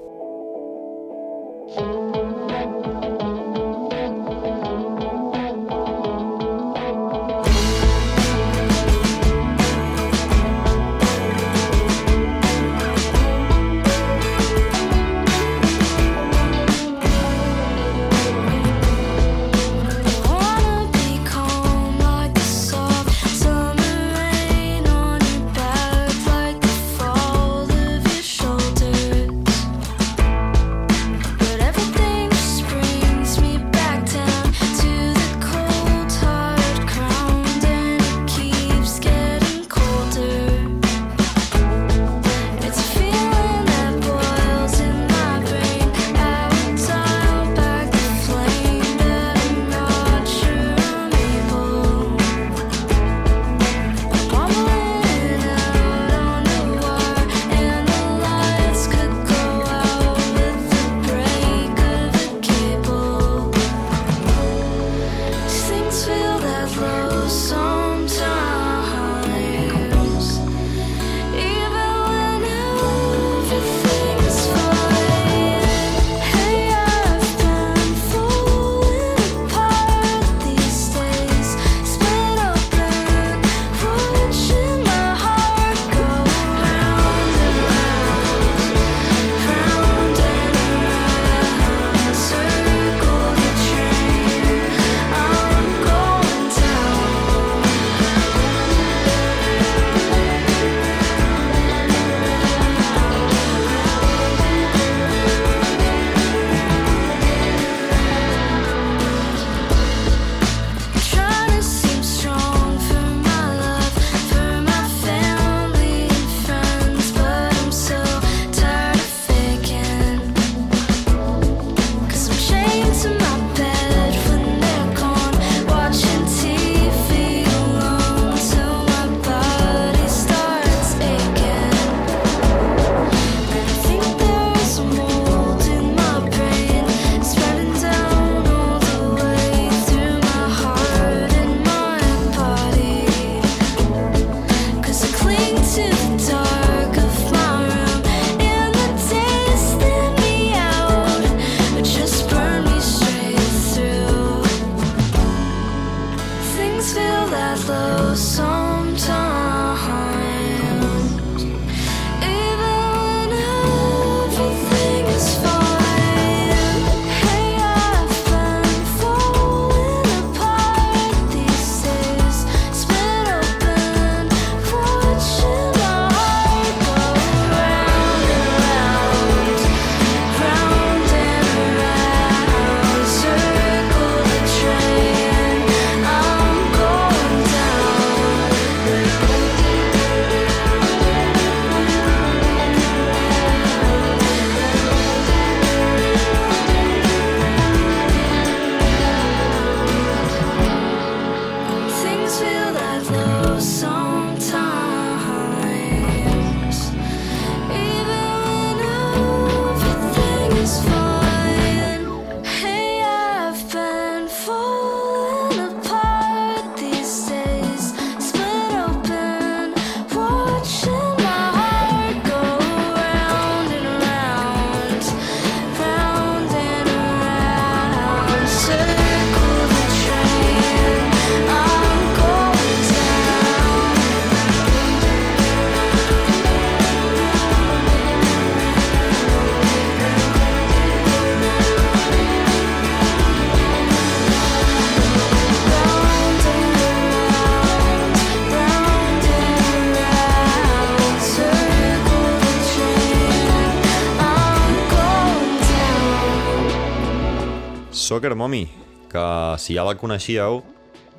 Soccer 258.10 258.34
Mommy, 258.34 258.66
que 259.08 259.24
si 259.62 259.76
ja 259.76 259.84
la 259.86 259.92
coneixíeu, 259.94 260.56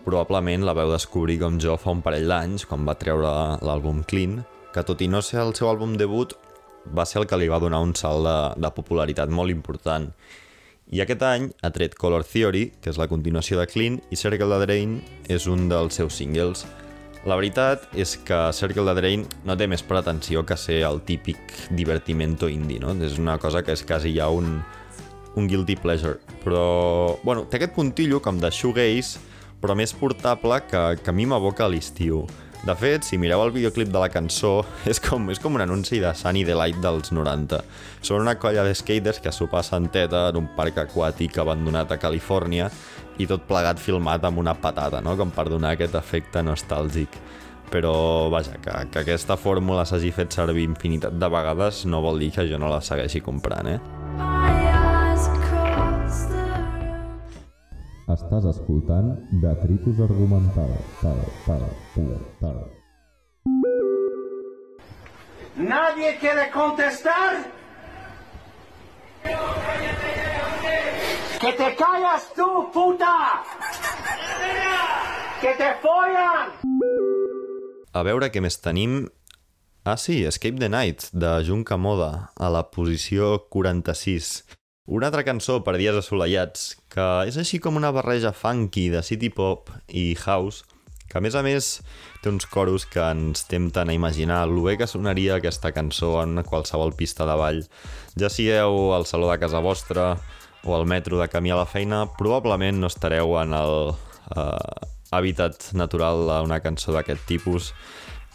probablement 0.04 0.66
la 0.68 0.74
veu 0.76 0.90
descobrir 0.92 1.38
com 1.40 1.56
jo 1.56 1.78
fa 1.80 1.94
un 1.96 2.02
parell 2.04 2.28
d'anys, 2.28 2.66
quan 2.68 2.84
va 2.84 2.98
treure 3.00 3.30
l'àlbum 3.64 4.02
Clean, 4.04 4.34
que 4.76 4.84
tot 4.84 5.00
i 5.00 5.08
no 5.08 5.22
ser 5.24 5.40
el 5.40 5.54
seu 5.56 5.70
àlbum 5.72 5.94
debut, 5.96 6.36
va 6.92 7.06
ser 7.08 7.22
el 7.22 7.30
que 7.32 7.40
li 7.40 7.48
va 7.48 7.62
donar 7.64 7.80
un 7.80 7.96
salt 7.96 8.28
de, 8.28 8.36
de 8.66 8.74
popularitat 8.76 9.32
molt 9.32 9.56
important. 9.56 10.10
I 10.92 11.00
aquest 11.06 11.24
any 11.30 11.48
ha 11.64 11.72
tret 11.72 11.96
Color 11.96 12.28
Theory, 12.28 12.66
que 12.84 12.92
és 12.92 13.00
la 13.00 13.08
continuació 13.08 13.62
de 13.62 13.70
Clean, 13.72 14.02
i 14.12 14.20
Circle 14.20 14.52
the 14.52 14.60
Drain 14.66 15.00
és 15.32 15.48
un 15.48 15.70
dels 15.72 15.96
seus 15.96 16.20
singles. 16.20 16.66
La 17.24 17.40
veritat 17.40 17.88
és 17.96 18.18
que 18.20 18.42
Circle 18.52 18.84
the 18.92 19.00
Drain 19.00 19.24
no 19.48 19.56
té 19.56 19.64
més 19.72 19.88
pretensió 19.88 20.44
que 20.44 20.60
ser 20.60 20.82
el 20.92 21.00
típic 21.08 21.40
divertimento 21.72 22.52
indie, 22.52 22.84
no? 22.84 22.92
És 23.00 23.16
una 23.16 23.40
cosa 23.40 23.64
que 23.64 23.80
és 23.80 23.88
quasi 23.88 24.12
ja 24.20 24.28
un, 24.28 24.58
un 25.36 25.48
guilty 25.48 25.76
pleasure. 25.76 26.20
Però, 26.44 27.18
bueno, 27.24 27.46
té 27.50 27.60
aquest 27.60 27.76
puntillo 27.76 28.22
com 28.24 28.40
de 28.42 28.52
shoegaze, 28.52 29.20
però 29.62 29.76
més 29.78 29.94
portable 29.94 30.64
que, 30.68 30.82
que 31.02 31.12
a 31.12 31.16
mi 31.16 31.28
m'aboca 31.30 31.68
a 31.68 31.72
l'estiu. 31.72 32.26
De 32.62 32.76
fet, 32.78 33.02
si 33.02 33.18
mireu 33.18 33.42
el 33.42 33.50
videoclip 33.56 33.90
de 33.90 33.98
la 34.02 34.10
cançó, 34.14 34.60
és 34.92 35.02
com, 35.02 35.30
és 35.34 35.42
com 35.42 35.58
un 35.58 35.64
anunci 35.66 36.02
de 36.02 36.12
Sunny 36.18 36.44
Delight 36.46 36.82
dels 36.84 37.10
90. 37.14 37.62
Són 38.06 38.22
una 38.22 38.38
colla 38.38 38.66
de 38.68 38.76
skaters 38.78 39.22
que 39.22 39.34
s'ho 39.34 39.50
passen 39.50 39.90
teta 39.94 40.28
en 40.30 40.42
un 40.44 40.50
parc 40.58 40.78
aquàtic 40.84 41.42
abandonat 41.42 41.94
a 41.94 42.00
Califòrnia 42.02 42.70
i 43.18 43.28
tot 43.30 43.48
plegat 43.50 43.82
filmat 43.82 44.26
amb 44.26 44.42
una 44.42 44.54
patata, 44.58 45.02
no? 45.02 45.18
com 45.18 45.34
per 45.34 45.50
donar 45.50 45.74
aquest 45.74 45.98
efecte 45.98 46.46
nostàlgic. 46.46 47.18
Però, 47.72 48.30
vaja, 48.30 48.58
que, 48.62 48.74
que 48.92 49.06
aquesta 49.06 49.38
fórmula 49.40 49.86
s'hagi 49.88 50.12
fet 50.14 50.36
servir 50.36 50.68
infinitat 50.68 51.16
de 51.18 51.32
vegades 51.32 51.86
no 51.88 52.04
vol 52.04 52.20
dir 52.20 52.34
que 52.36 52.46
jo 52.50 52.60
no 52.60 52.70
la 52.70 52.84
segueixi 52.84 53.24
comprant, 53.24 53.72
eh? 53.72 54.61
Estàs 58.12 58.44
escoltant 58.50 59.12
Detritus 59.40 60.00
Argumental. 60.04 60.72
Tal, 61.00 61.20
tal, 61.46 61.62
tal, 61.94 62.10
tal. 62.42 62.58
¿Nadie 65.56 66.18
quiere 66.20 66.50
contestar? 66.52 67.38
¡Que 71.40 71.54
te 71.54 71.76
callas 71.76 72.34
tú, 72.36 72.70
puta! 72.74 73.44
¡Que 75.42 75.54
te 75.58 75.70
follan! 75.82 76.52
A 77.94 78.04
veure 78.04 78.30
què 78.34 78.44
més 78.44 78.60
tenim. 78.62 79.06
Ah, 79.84 79.98
sí, 79.98 80.24
Escape 80.26 80.60
the 80.60 80.70
Night, 80.70 81.08
de 81.14 81.32
Junca 81.48 81.78
Moda, 81.78 82.32
a 82.36 82.50
la 82.50 82.68
posició 82.72 83.48
46. 83.50 84.61
Una 84.92 85.08
altra 85.08 85.24
cançó 85.24 85.62
per 85.64 85.78
dies 85.80 85.96
assolellats, 85.96 86.74
que 86.92 87.04
és 87.24 87.38
així 87.40 87.62
com 87.64 87.78
una 87.80 87.94
barreja 87.96 88.34
funky 88.36 88.90
de 88.92 89.00
city 89.08 89.30
pop 89.32 89.70
i 89.88 90.18
house, 90.26 90.66
que 91.08 91.16
a 91.16 91.22
més 91.24 91.38
a 91.40 91.44
més 91.46 91.70
té 92.20 92.28
uns 92.28 92.44
coros 92.52 92.84
que 92.92 93.00
ens 93.00 93.46
tempten 93.48 93.88
a 93.88 93.96
imaginar 93.96 94.42
el 94.50 94.58
bé 94.66 94.74
que 94.82 94.90
sonaria 94.92 95.38
aquesta 95.38 95.72
cançó 95.72 96.18
en 96.26 96.44
qualsevol 96.44 96.92
pista 97.00 97.24
de 97.30 97.38
ball. 97.40 97.64
Ja 98.20 98.28
sigueu 98.28 98.92
al 98.92 99.08
saló 99.08 99.32
de 99.32 99.40
casa 99.40 99.64
vostra 99.64 100.18
o 100.68 100.76
al 100.76 100.84
metro 100.84 101.24
de 101.24 101.30
camí 101.32 101.56
a 101.56 101.62
la 101.62 101.70
feina, 101.72 102.04
probablement 102.20 102.84
no 102.84 102.92
estareu 102.92 103.38
en 103.40 103.56
el 103.56 103.94
eh, 103.96 104.88
hàbitat 105.16 105.72
natural 105.72 106.28
d'una 106.28 106.60
cançó 106.60 106.92
d'aquest 106.92 107.24
tipus, 107.32 107.72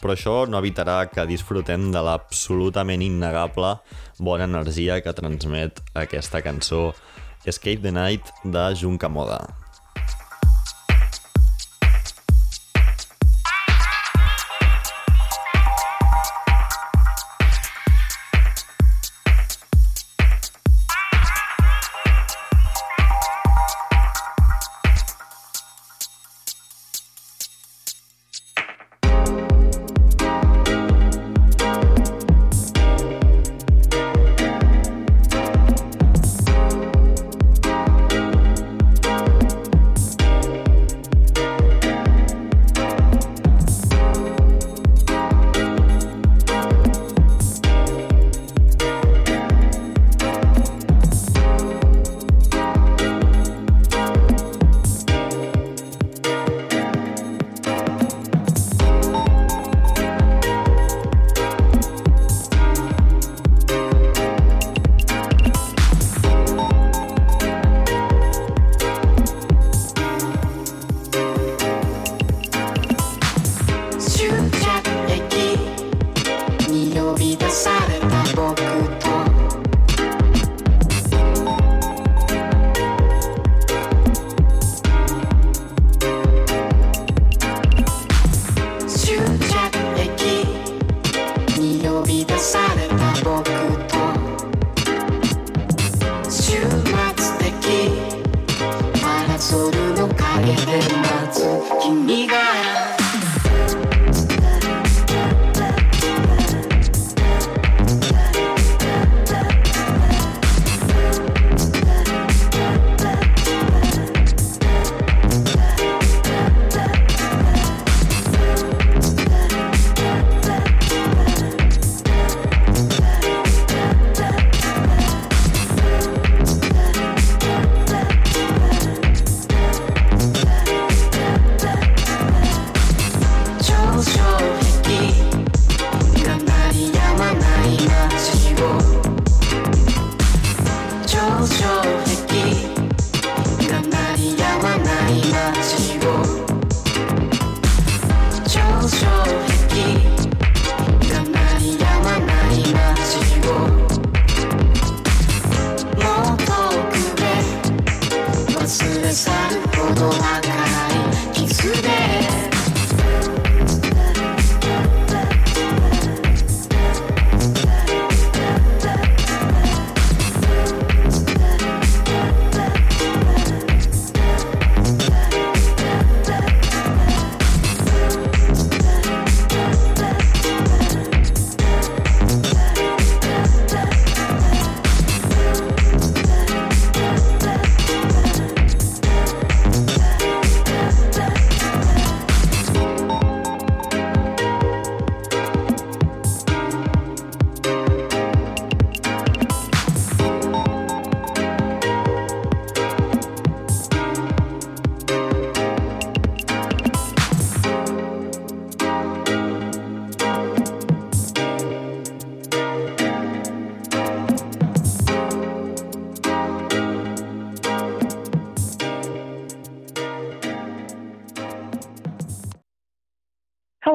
però 0.00 0.14
això 0.16 0.36
no 0.48 0.60
evitarà 0.62 0.98
que 1.10 1.26
disfrutem 1.28 1.90
de 1.94 2.02
l'absolutament 2.04 3.04
innegable 3.04 3.76
bona 4.18 4.48
energia 4.48 5.00
que 5.04 5.16
transmet 5.16 5.82
aquesta 6.06 6.42
cançó 6.44 6.90
Escape 7.46 7.82
the 7.82 7.94
Night 7.94 8.32
de 8.44 8.74
Junca 8.74 9.08
Moda. 9.08 9.65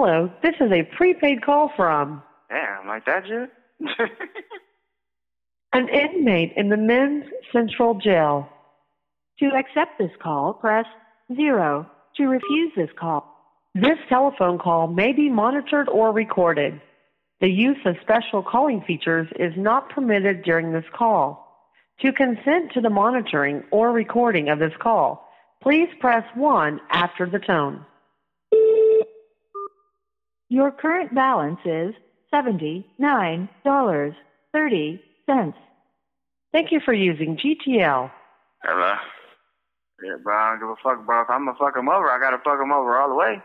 Hello, 0.04 0.32
this 0.42 0.56
is 0.60 0.72
a 0.72 0.82
prepaid 0.98 1.46
call 1.46 1.72
from 1.78 2.24
Damn, 2.50 2.88
like 2.88 3.06
that, 3.06 3.24
Jim? 3.24 3.48
an 5.74 5.90
inmate 5.90 6.54
in 6.58 6.70
the 6.70 6.76
men's 6.76 7.26
central 7.54 7.94
jail. 8.04 8.50
To 9.42 9.52
accept 9.56 10.00
this 10.00 10.10
call, 10.20 10.56
press 10.56 10.88
0. 11.36 11.86
To 12.18 12.24
refuse 12.24 12.72
this 12.76 12.90
call, 13.00 13.32
this 13.76 14.00
telephone 14.10 14.58
call 14.58 14.88
may 14.88 15.14
be 15.14 15.30
monitored 15.30 15.88
or 15.88 16.12
recorded. 16.12 16.82
The 17.40 17.52
use 17.52 17.78
of 17.86 17.96
special 18.02 18.42
calling 18.42 18.82
features 18.88 19.28
is 19.36 19.54
not 19.56 19.92
permitted 19.92 20.42
during 20.42 20.74
this 20.74 20.90
call. 20.98 21.70
To 22.00 22.12
consent 22.12 22.72
to 22.74 22.82
the 22.82 22.90
monitoring 22.90 23.66
or 23.70 23.92
recording 23.92 24.50
of 24.50 24.58
this 24.58 24.74
call, 24.82 25.30
please 25.62 25.90
press 26.00 26.24
1 26.34 26.82
after 26.90 27.30
the 27.30 27.38
tone. 27.38 27.86
Your 30.52 30.68
current 30.70 31.16
balance 31.16 31.64
is 31.64 31.96
$79.30. 32.34 34.20
Thank 36.52 36.72
you 36.74 36.82
for 36.84 36.94
using 36.94 37.38
GTL. 37.38 38.12
Hello? 38.62 38.94
Yeah, 40.04 40.18
bro, 40.22 40.36
I 40.36 40.50
don't 40.50 40.60
give 40.60 40.68
a 40.68 40.76
fuck, 40.84 41.06
bro. 41.06 41.22
If 41.22 41.30
I'm 41.30 41.46
gonna 41.46 41.58
fuck 41.58 41.78
him 41.78 41.88
over, 41.88 42.12
I 42.12 42.20
gotta 42.20 42.42
fuck 42.44 42.60
him 42.60 42.74
over 42.74 43.00
all 43.00 43.08
the 43.08 43.16
way. 43.16 43.40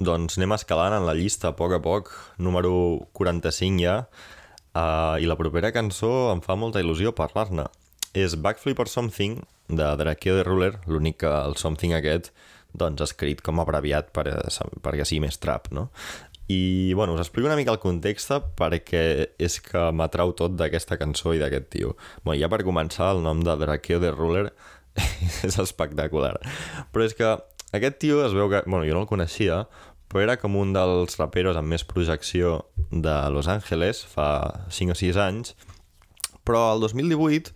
Doncs 0.00 0.38
anem 0.38 0.56
escalant 0.56 0.96
en 0.96 1.04
la 1.04 1.12
llista 1.12 1.52
a 1.52 1.56
poc 1.58 1.72
a 1.76 1.82
poc, 1.84 2.08
número 2.38 2.72
45 3.12 3.82
ja, 3.84 4.08
uh, 4.72 5.20
i 5.20 5.28
la 5.28 5.36
propera 5.36 5.68
cançó 5.74 6.32
em 6.32 6.40
fa 6.40 6.56
molta 6.56 6.80
il·lusió 6.80 7.12
parlar-ne. 7.12 7.68
És 8.16 8.40
Backflip 8.40 8.80
or 8.80 8.88
Something, 8.88 9.42
de 9.68 9.96
Drakeo 10.00 10.38
de 10.38 10.48
Ruler, 10.48 10.78
l'únic 10.88 11.20
que 11.26 11.28
el 11.28 11.60
Something 11.60 11.92
aquest, 11.98 12.32
doncs 12.76 13.02
escrit 13.04 13.40
com 13.44 13.60
abreviat 13.62 14.10
per, 14.12 14.26
perquè 14.84 15.06
sigui 15.08 15.22
més 15.24 15.38
trap, 15.40 15.70
no? 15.72 15.88
I, 16.48 16.94
bueno, 16.94 17.12
us 17.12 17.20
explico 17.20 17.46
una 17.46 17.56
mica 17.56 17.74
el 17.74 17.80
context 17.82 18.32
perquè 18.56 19.02
és 19.36 19.58
que 19.60 19.82
m'atrau 19.92 20.32
tot 20.32 20.54
d'aquesta 20.56 20.96
cançó 20.96 21.34
i 21.36 21.42
d'aquest 21.42 21.68
tio. 21.74 21.92
Bueno, 22.24 22.40
ja 22.40 22.48
per 22.48 22.64
començar, 22.64 23.12
el 23.12 23.20
nom 23.22 23.42
de 23.44 23.56
Drakeo 23.60 24.00
de 24.00 24.14
Ruler 24.14 24.46
és 25.46 25.58
espectacular. 25.60 26.38
Però 26.92 27.04
és 27.04 27.14
que 27.18 27.36
aquest 27.76 28.00
tio 28.00 28.24
es 28.24 28.32
veu 28.32 28.48
que... 28.48 28.62
Bueno, 28.64 28.86
jo 28.88 28.96
no 28.96 29.04
el 29.04 29.10
coneixia, 29.10 29.66
però 30.08 30.24
era 30.24 30.38
com 30.40 30.56
un 30.56 30.72
dels 30.72 31.18
raperos 31.20 31.58
amb 31.60 31.68
més 31.68 31.84
projecció 31.84 32.62
de 32.90 33.16
Los 33.34 33.48
Angeles 33.52 34.00
fa 34.08 34.64
5 34.72 34.96
o 34.96 34.98
6 34.98 35.20
anys, 35.20 35.52
però 36.48 36.70
el 36.72 36.80
2018 36.86 37.52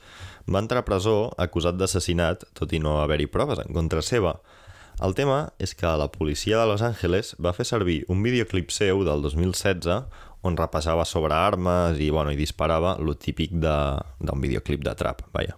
va 0.52 0.60
entrar 0.60 0.82
a 0.82 0.84
presó 0.84 1.32
acusat 1.40 1.78
d'assassinat, 1.80 2.44
tot 2.52 2.72
i 2.76 2.80
no 2.82 2.98
haver-hi 3.00 3.30
proves 3.32 3.62
en 3.62 3.72
contra 3.72 4.04
seva. 4.04 4.36
El 5.00 5.14
tema 5.16 5.52
és 5.62 5.72
que 5.74 5.88
la 5.96 6.10
policia 6.12 6.58
de 6.60 6.66
Los 6.68 6.82
Angeles 6.84 7.32
va 7.40 7.54
fer 7.56 7.64
servir 7.64 8.02
un 8.12 8.20
videoclip 8.22 8.70
seu 8.70 9.02
del 9.06 9.24
2016 9.24 9.88
on 10.42 10.58
repassava 10.58 11.06
sobre 11.06 11.34
armes 11.34 12.00
i, 12.02 12.10
bueno, 12.10 12.32
i 12.34 12.38
disparava 12.38 12.96
lo 12.98 13.14
típic 13.14 13.54
d'un 13.56 14.42
videoclip 14.42 14.82
de 14.84 14.94
trap, 14.98 15.22
vaja. 15.32 15.56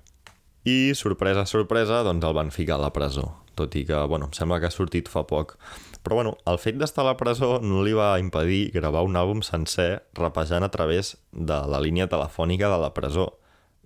I, 0.65 0.95
sorpresa, 0.97 1.45
sorpresa, 1.45 2.03
doncs 2.07 2.25
el 2.25 2.37
van 2.37 2.53
ficar 2.53 2.79
a 2.79 2.85
la 2.87 2.93
presó, 2.93 3.27
tot 3.57 3.75
i 3.77 3.85
que, 3.89 3.99
bueno, 4.09 4.31
em 4.31 4.37
sembla 4.37 4.61
que 4.61 4.71
ha 4.71 4.73
sortit 4.73 5.11
fa 5.13 5.25
poc. 5.29 5.59
Però, 6.05 6.17
bueno, 6.21 6.37
el 6.49 6.61
fet 6.61 6.79
d'estar 6.81 7.05
a 7.05 7.11
la 7.11 7.19
presó 7.21 7.59
no 7.61 7.83
li 7.85 7.93
va 7.97 8.15
impedir 8.21 8.71
gravar 8.73 9.05
un 9.05 9.17
àlbum 9.21 9.43
sencer 9.45 10.05
rapejant 10.17 10.65
a 10.65 10.73
través 10.73 11.17
de 11.33 11.59
la 11.69 11.81
línia 11.85 12.09
telefònica 12.13 12.71
de 12.73 12.81
la 12.81 12.93
presó. 12.97 13.31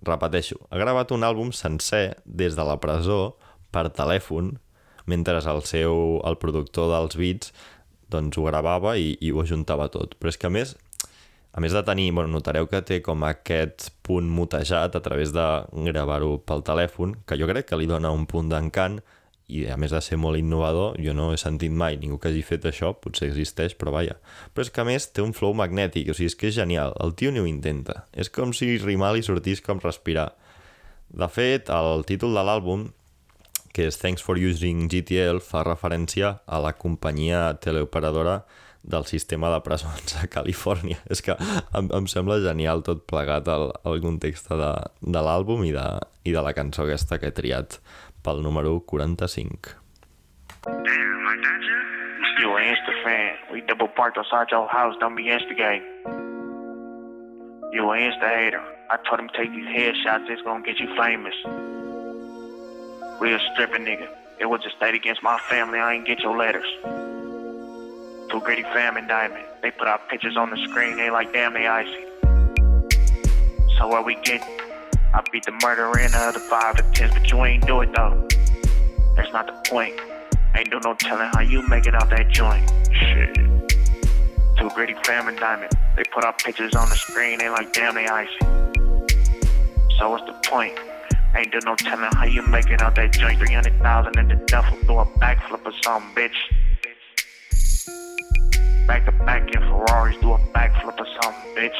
Repeteixo, 0.07 0.59
ha 0.71 0.79
gravat 0.79 1.11
un 1.11 1.27
àlbum 1.27 1.51
sencer 1.55 2.19
des 2.23 2.55
de 2.55 2.63
la 2.63 2.79
presó 2.79 3.37
per 3.75 3.89
telèfon 3.91 4.55
mentre 5.09 5.41
el 5.41 5.65
seu, 5.67 6.19
el 6.27 6.37
productor 6.41 6.91
dels 6.93 7.17
beats 7.19 7.53
doncs 8.09 8.37
ho 8.37 8.45
gravava 8.47 8.95
i, 8.97 9.13
i 9.21 9.31
ho 9.31 9.41
ajuntava 9.41 9.89
tot. 9.93 10.15
Però 10.19 10.31
és 10.31 10.37
que 10.39 10.49
a 10.49 10.53
més, 10.53 10.73
a 11.53 11.61
més 11.61 11.75
de 11.75 11.83
tenir, 11.85 12.09
bueno, 12.15 12.31
notareu 12.33 12.67
que 12.69 12.81
té 12.85 12.99
com 13.05 13.23
aquest 13.27 13.89
punt 14.05 14.29
mutejat 14.29 14.97
a 14.97 15.03
través 15.05 15.33
de 15.35 15.45
gravar-ho 15.89 16.37
pel 16.45 16.65
telèfon, 16.65 17.15
que 17.25 17.37
jo 17.39 17.49
crec 17.49 17.69
que 17.69 17.79
li 17.79 17.89
dona 17.89 18.13
un 18.15 18.25
punt 18.29 18.51
d'encant 18.51 18.99
i 19.49 19.63
a 19.65 19.77
més 19.81 19.89
de 19.89 20.01
ser 20.05 20.19
molt 20.21 20.37
innovador, 20.37 20.99
jo 21.01 21.13
no 21.17 21.31
he 21.33 21.37
sentit 21.41 21.73
mai 21.73 21.97
ningú 21.97 22.19
que 22.21 22.29
hagi 22.29 22.43
fet 22.45 22.67
això, 22.69 22.91
potser 23.01 23.31
existeix, 23.31 23.73
però 23.77 23.95
vaja. 23.95 24.19
Però 24.53 24.65
és 24.65 24.69
que 24.69 24.83
a 24.83 24.85
més 24.85 25.09
té 25.09 25.25
un 25.25 25.33
flow 25.33 25.55
magnètic, 25.57 26.11
o 26.11 26.13
sigui, 26.13 26.29
és 26.29 26.37
que 26.37 26.51
és 26.51 26.57
genial, 26.59 26.93
el 27.01 27.15
tio 27.17 27.33
ni 27.33 27.41
ho 27.41 27.47
intenta. 27.49 28.03
És 28.13 28.29
com 28.29 28.53
si 28.53 28.75
rimar 28.77 29.15
li 29.15 29.25
sortís 29.25 29.63
com 29.65 29.81
respirar. 29.81 30.29
De 31.09 31.25
fet, 31.33 31.73
el 31.73 32.05
títol 32.05 32.37
de 32.37 32.45
l'àlbum 32.45 32.85
que 33.79 33.85
és 33.87 33.95
Thanks 33.95 34.19
for 34.19 34.35
Using 34.35 34.89
GTL, 34.91 35.37
fa 35.39 35.61
referència 35.63 36.33
a 36.43 36.57
la 36.59 36.73
companyia 36.75 37.53
teleoperadora 37.63 38.41
del 38.83 39.05
sistema 39.07 39.47
de 39.53 39.61
presons 39.63 40.17
a 40.19 40.27
Califòrnia. 40.27 40.97
És 41.13 41.23
que 41.23 41.37
em, 41.39 41.87
em 41.87 42.09
sembla 42.11 42.41
genial 42.43 42.83
tot 42.83 43.05
plegat 43.07 43.47
el, 43.47 43.69
el 43.87 44.03
context 44.03 44.51
de, 44.51 44.73
de 44.99 45.23
l'àlbum 45.23 45.63
i, 45.63 45.71
de, 45.71 45.85
i 46.27 46.35
de 46.35 46.43
la 46.43 46.51
cançó 46.57 46.83
aquesta 46.83 47.21
que 47.23 47.31
he 47.31 47.37
triat 47.39 47.79
pel 48.25 48.43
número 48.43 48.81
45. 48.91 49.77
Damn, 50.67 51.23
like 51.23 51.39
that, 51.47 51.63
Jim? 51.63 52.35
You 52.43 52.59
an 52.59 52.67
Insta 52.75 52.99
fan. 53.07 53.39
We 53.53 53.63
double 53.63 53.87
parked 53.95 54.19
outside 54.19 54.51
your 54.51 54.67
house, 54.67 54.99
don't 54.99 55.15
be 55.15 55.31
instigating. 55.31 55.87
You 57.71 57.87
an 57.95 58.11
Insta 58.11 58.27
hater. 58.27 58.63
I 58.91 58.99
told 59.07 59.23
him 59.23 59.31
take 59.39 59.55
these 59.55 59.71
headshots, 59.71 60.27
it's 60.27 60.43
gonna 60.43 60.67
get 60.67 60.83
you 60.83 60.91
famous. 60.99 61.78
Real 63.19 63.37
stripping 63.51 63.83
nigga. 63.83 64.07
It 64.39 64.45
was 64.45 64.65
a 64.65 64.69
state 64.69 64.95
against 64.95 65.21
my 65.21 65.37
family, 65.49 65.77
I 65.77 65.95
ain't 65.95 66.07
get 66.07 66.21
your 66.21 66.37
letters. 66.37 66.65
Too 68.31 68.39
gritty 68.39 68.63
fam 68.63 68.95
and 68.95 69.09
diamond. 69.09 69.43
They 69.61 69.71
put 69.71 69.89
out 69.89 70.07
pictures 70.07 70.37
on 70.37 70.49
the 70.49 70.57
screen, 70.69 70.95
they 70.95 71.09
like 71.09 71.33
damn 71.33 71.53
they 71.53 71.67
icy. 71.67 72.05
So 73.77 73.89
what 73.89 74.05
we 74.05 74.15
get? 74.23 74.41
I 75.13 75.21
beat 75.33 75.43
the 75.43 75.51
murderer 75.61 75.99
in 75.99 76.11
the 76.11 76.17
other 76.17 76.39
five 76.39 76.77
to 76.77 76.83
tens, 76.93 77.13
but 77.13 77.29
you 77.29 77.43
ain't 77.43 77.67
do 77.67 77.81
it 77.81 77.93
though. 77.93 78.25
That's 79.17 79.33
not 79.33 79.47
the 79.47 79.69
point. 79.69 79.99
Ain't 80.55 80.71
do 80.71 80.79
no 80.79 80.93
telling 80.93 81.29
how 81.33 81.41
you 81.41 81.67
make 81.67 81.87
it 81.87 81.95
out 81.95 82.09
that 82.11 82.29
joint. 82.29 82.71
Shit. 82.93 83.35
Too 84.57 84.69
gritty 84.75 84.95
fam 85.03 85.27
and 85.27 85.37
diamond. 85.37 85.73
They 85.97 86.03
put 86.05 86.23
out 86.23 86.41
pictures 86.41 86.73
on 86.73 86.87
the 86.87 86.95
screen, 86.95 87.39
they 87.39 87.49
like 87.49 87.73
damn 87.73 87.95
they 87.95 88.07
icy. 88.07 88.39
So 89.97 90.09
what's 90.09 90.25
the 90.25 90.39
point? 90.49 90.79
Ain't 91.35 91.51
do 91.51 91.59
no 91.63 91.75
telling 91.75 92.11
how 92.15 92.25
you 92.25 92.41
make 92.47 92.69
it 92.69 92.81
out 92.81 92.95
that 92.95 93.13
joint. 93.13 93.37
300,000 93.37 94.17
in 94.17 94.27
the 94.29 94.35
duffel, 94.47 94.77
do 94.87 94.97
a 94.97 95.05
backflip 95.05 95.65
or 95.65 95.73
something, 95.83 96.15
bitch. 96.15 96.35
Back 98.87 99.05
to 99.05 99.11
back 99.11 99.43
in 99.53 99.61
Ferraris, 99.61 100.17
do 100.21 100.33
a 100.33 100.39
backflip 100.39 100.99
or 100.99 101.05
something, 101.21 101.55
bitch. 101.55 101.79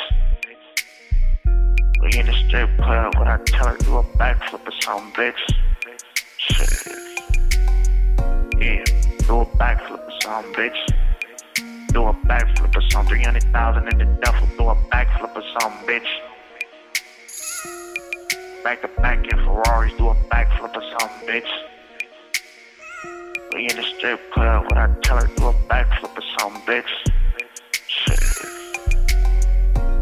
We 2.02 2.20
in 2.20 2.28
the 2.28 2.34
strip 2.48 2.70
club, 2.78 3.16
what 3.16 3.28
I 3.28 3.38
tell 3.46 3.68
her, 3.68 3.78
do 3.78 3.98
a 3.98 4.04
backflip 4.04 4.68
or 4.68 4.72
something, 4.82 5.12
bitch. 5.14 5.42
Shit. 6.38 6.88
Yeah, 8.60 8.84
do 9.26 9.42
a 9.42 9.46
backflip 9.58 10.00
or 10.00 10.22
something, 10.22 10.54
bitch. 10.54 11.88
Do 11.88 12.06
a 12.06 12.14
backflip 12.14 12.76
or 12.76 12.82
something. 12.92 13.18
300,000 13.18 13.88
in 13.88 13.98
the 13.98 14.06
duffel, 14.22 14.48
do 14.58 14.70
a 14.70 14.76
backflip 14.92 15.36
or 15.36 15.44
something, 15.60 15.88
bitch. 15.88 16.29
Back 18.64 18.82
to 18.82 18.88
back 19.02 19.26
in 19.26 19.38
Ferraris, 19.46 19.94
do 19.98 20.10
a 20.10 20.16
backflip 20.30 20.76
or 20.76 20.84
something, 21.00 21.28
bitch. 21.28 21.48
We 23.54 23.70
in 23.70 23.76
the 23.78 23.84
strip 23.84 24.20
club, 24.32 24.66
when 24.70 24.78
I 24.78 24.94
tell 25.02 25.18
her, 25.18 25.28
do 25.38 25.48
a 25.48 25.54
backflip 25.70 26.18
or 26.18 26.24
something, 26.38 26.62
bitch. 26.64 26.84
Shit. 27.88 28.20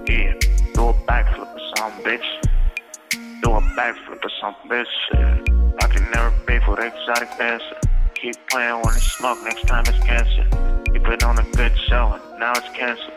Yeah, 0.09 0.33
do 0.73 0.89
a 0.89 0.93
backflip 1.05 1.53
or 1.55 1.75
something, 1.77 2.03
bitch. 2.03 3.41
Do 3.43 3.51
a 3.51 3.61
backflip 3.77 4.25
or 4.25 4.31
something, 4.41 4.69
bitch. 4.69 4.87
Shit. 5.11 5.53
I 5.83 5.87
can 5.87 6.09
never 6.11 6.33
pay 6.47 6.59
for 6.65 6.75
the 6.75 6.87
exotic 6.87 7.29
dancer. 7.37 7.79
Keep 8.15 8.35
playing 8.49 8.81
when 8.81 8.95
it's 8.95 9.11
smoke, 9.13 9.37
next 9.43 9.67
time 9.67 9.83
it's 9.87 10.03
cancer. 10.03 10.47
You 10.93 10.99
put 11.01 11.23
on 11.23 11.37
a 11.37 11.43
good 11.51 11.77
show 11.87 12.19
and 12.19 12.39
now 12.39 12.53
it's 12.53 12.67
canceled. 12.75 13.13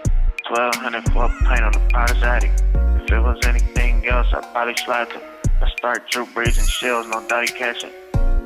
1200 0.49 1.13
for 1.13 1.25
a 1.25 1.29
pint 1.45 1.63
on 1.63 1.73
the 1.73 1.81
potter's 1.91 2.23
attic. 2.23 2.51
If 3.03 3.11
it 3.11 3.21
was 3.21 3.39
anything 3.47 4.07
else, 4.07 4.27
I'd 4.35 4.43
probably 4.53 4.77
slide 4.77 5.09
to. 5.11 5.30
I 5.63 5.69
start 5.77 6.11
Brees 6.11 6.59
and 6.59 6.69
shells, 6.69 7.07
no 7.09 7.21
he 7.41 7.47
catching. 7.49 7.91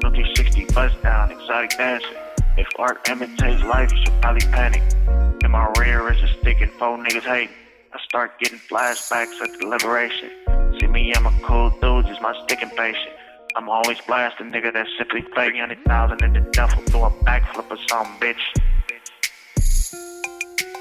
No 0.02 0.10
360 0.10 0.64
bust 0.74 1.00
down, 1.02 1.30
exotic 1.30 1.70
dancing. 1.78 2.10
If 2.56 2.66
art 2.76 3.08
imitates 3.08 3.62
life, 3.62 3.92
you 3.92 3.98
should 4.04 4.20
probably 4.20 4.40
panic. 4.48 4.82
In 5.44 5.50
my 5.52 5.72
rear 5.78 6.12
is 6.12 6.20
a 6.22 6.28
stick 6.40 6.60
and 6.60 6.72
four 6.72 6.98
niggas 6.98 7.22
hate. 7.22 7.50
I 7.92 8.00
start 8.00 8.40
getting 8.40 8.58
flashbacks 8.58 9.40
at 9.40 9.60
the 9.60 9.66
liberation. 9.66 10.30
See 10.80 10.88
me, 10.88 11.14
I'm 11.14 11.26
a 11.26 11.32
cool 11.42 11.70
dude, 11.80 12.06
just 12.06 12.20
my 12.20 12.34
sticking 12.46 12.70
patient. 12.70 13.14
I'm 13.54 13.68
always 13.68 14.00
blasting, 14.08 14.50
nigga, 14.50 14.72
that's 14.72 14.90
simply 14.98 15.22
fake. 15.36 15.52
300,000 15.52 16.24
in 16.24 16.32
the 16.32 16.40
duffel, 16.50 16.82
do 16.86 17.04
a 17.04 17.10
backflip 17.24 17.70
or 17.70 17.78
something, 17.88 18.18
bitch. 18.18 18.42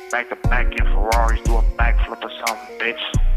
Back 0.10 0.30
to 0.30 0.36
back 0.50 0.66
in 0.72 0.86
Ferraris, 0.86 1.42
do 1.44 1.58
a 1.58 1.64
backflip 1.78 2.24
or 2.24 2.32
something, 2.48 2.80
bitch. 2.80 3.33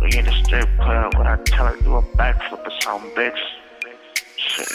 We 0.00 0.16
in 0.16 0.24
the 0.24 0.32
strip 0.44 0.68
club, 0.78 1.16
when 1.16 1.26
I 1.26 1.36
tell 1.44 1.66
her, 1.66 1.76
do 1.82 1.96
a 1.96 2.02
backflip 2.02 2.64
or 2.64 2.70
something, 2.82 3.10
bitch. 3.10 3.36
Shit. 4.36 4.68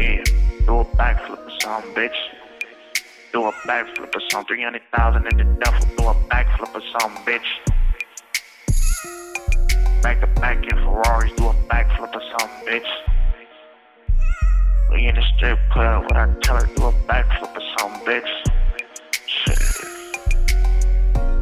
Yeah, 0.00 0.24
do 0.66 0.78
a 0.80 0.84
backflip 0.84 1.46
or 1.46 1.60
something, 1.60 1.94
bitch. 1.94 2.16
do 3.32 3.44
a 3.46 3.52
backflip 3.52 4.14
or 4.14 4.20
something. 4.30 4.56
300,000 4.56 5.26
in 5.28 5.36
the 5.36 5.44
duffel, 5.60 5.86
do 5.96 6.08
a 6.08 6.14
backflip 6.28 6.74
or 6.74 6.82
something, 6.98 7.22
bitch. 7.24 7.48
Back 10.02 10.20
to 10.20 10.26
back 10.40 10.64
in 10.64 10.76
Ferraris, 10.76 11.32
do 11.36 11.46
a 11.46 11.54
backflip 11.70 12.14
or 12.14 12.22
something, 12.38 12.66
bitch. 12.66 12.90
We 14.90 15.06
in 15.06 15.14
the 15.14 15.22
strip 15.36 15.58
club, 15.70 16.04
when 16.08 16.16
I 16.16 16.34
tell 16.40 16.56
her, 16.56 16.66
do 16.74 16.86
a 16.86 16.92
backflip 17.06 17.56
or 17.56 17.62
something, 17.78 18.04
bitch. 18.04 18.32
Shit. 19.26 19.62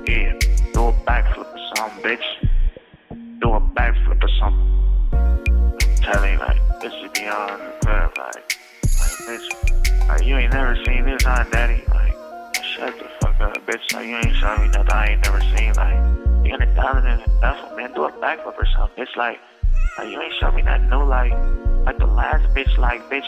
Yeah, 0.06 0.32
do 0.74 0.88
a 0.88 0.92
backflip 1.06 1.55
something, 1.76 2.02
bitch. 2.02 3.40
Do 3.40 3.52
a 3.52 3.60
backflip 3.60 4.22
or 4.22 4.28
something. 4.40 4.66
I'm 5.12 5.78
telling 6.02 6.38
like, 6.38 6.60
this 6.80 6.92
is 6.92 7.10
beyond 7.12 7.62
club, 7.82 8.12
like, 8.16 8.58
like, 8.82 9.16
bitch. 9.28 10.08
Like, 10.08 10.24
you 10.24 10.36
ain't 10.36 10.52
never 10.52 10.76
seen 10.84 11.04
this, 11.04 11.22
huh, 11.22 11.44
daddy? 11.50 11.82
Like, 11.88 12.14
shut 12.64 12.98
the 12.98 13.08
fuck 13.20 13.40
up, 13.40 13.66
bitch. 13.66 13.92
Like, 13.92 14.06
you 14.06 14.16
ain't 14.16 14.36
showing 14.36 14.62
me 14.62 14.68
nothing 14.68 14.92
I 14.92 15.06
ain't 15.08 15.24
never 15.24 15.40
seen, 15.56 15.72
like, 15.74 15.96
you 16.44 16.56
got 16.56 16.62
a 16.62 16.74
thousand 16.74 17.06
in 17.10 17.20
the 17.20 17.40
duffel, 17.40 17.76
man, 17.76 17.92
do 17.94 18.04
a 18.04 18.12
backflip 18.12 18.56
or 18.56 18.66
something. 18.76 19.02
It's 19.02 19.16
like, 19.16 19.38
like, 19.98 20.08
you 20.08 20.20
ain't 20.20 20.34
showing 20.40 20.56
me 20.56 20.62
nothing 20.62 20.88
new, 20.88 21.04
like, 21.04 21.32
like 21.84 21.98
the 21.98 22.06
last 22.06 22.44
bitch, 22.54 22.76
like, 22.78 23.02
bitch, 23.10 23.26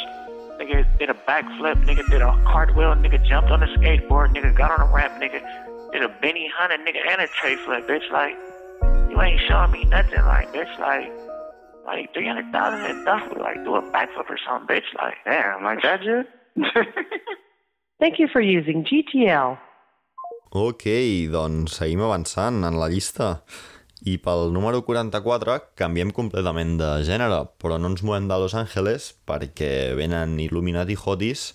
nigga 0.59 0.87
did 0.99 1.11
a 1.11 1.15
backflip, 1.15 1.85
nigga 1.85 2.09
did 2.09 2.23
a 2.23 2.33
cartwheel, 2.47 2.95
nigga 2.95 3.23
jumped 3.27 3.51
on 3.51 3.63
a 3.63 3.67
skateboard, 3.79 4.35
nigga 4.35 4.57
got 4.57 4.71
on 4.71 4.89
a 4.89 4.93
ramp, 4.93 5.21
nigga 5.21 5.68
did 5.93 6.03
a 6.03 6.09
Benny 6.21 6.51
Hunter, 6.57 6.79
nigga, 6.79 7.01
and 7.11 7.21
a 7.23 7.29
tray 7.41 7.57
flip, 7.57 7.89
bitch, 7.89 8.11
like, 8.11 8.37
you 9.11 9.21
ain't 9.21 9.41
showing 9.49 9.73
me 9.73 9.85
nothing, 9.85 10.25
like, 10.25 10.53
bitch, 10.53 10.79
like, 10.79 11.11
like 11.87 12.13
300,000 12.15 12.85
in 12.85 13.05
duffel, 13.05 13.41
like, 13.41 13.63
do 13.65 13.77
a 13.77 13.83
backflip 13.93 14.29
or 14.29 14.39
something, 14.47 14.77
bitch, 14.77 14.89
like, 15.01 15.17
damn, 15.25 15.65
like, 15.65 15.83
that 15.83 16.03
you? 16.03 16.25
Thank 18.01 18.19
you 18.19 18.29
for 18.33 18.41
using 18.41 18.85
GTL. 18.85 19.59
Ok, 20.51 20.87
doncs 21.29 21.75
seguim 21.77 22.01
avançant 22.07 22.63
en 22.65 22.79
la 22.81 22.89
llista. 22.89 23.43
I 24.07 24.15
pel 24.23 24.53
número 24.55 24.85
44 24.87 25.59
canviem 25.77 26.13
completament 26.15 26.77
de 26.79 26.93
gènere, 27.05 27.43
però 27.61 27.77
no 27.77 27.91
ens 27.93 28.05
movem 28.07 28.31
de 28.31 28.39
Los 28.39 28.55
Angeles 28.55 29.11
perquè 29.29 29.97
venen 29.99 30.39
Illuminati 30.41 30.97
Hotties 30.97 31.51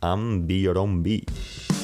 amb 0.00 0.46
Be 0.48 0.62
Your 0.62 0.78
Own 0.78 1.02
Bee. 1.02 1.77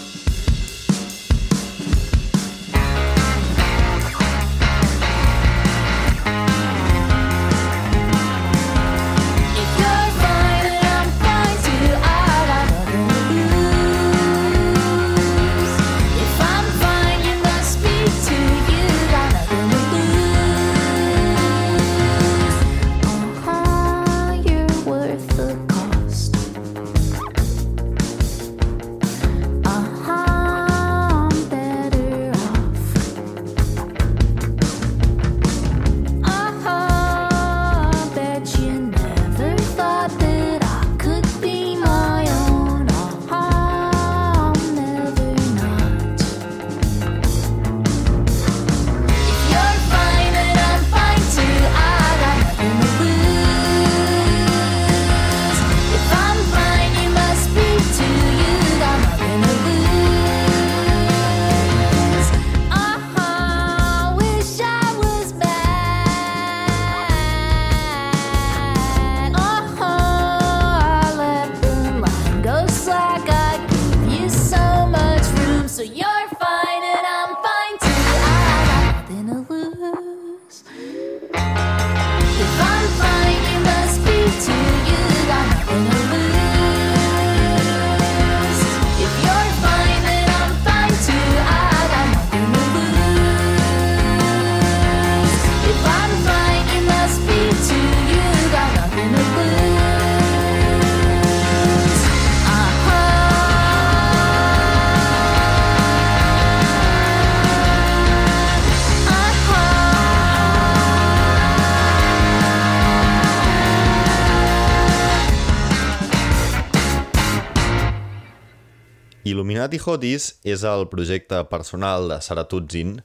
Illuminati 119.64 119.78
Hotties 119.80 120.24
és 120.44 120.60
el 120.68 120.82
projecte 120.92 121.38
personal 121.48 122.10
de 122.10 122.18
Saratutzin, 122.20 122.98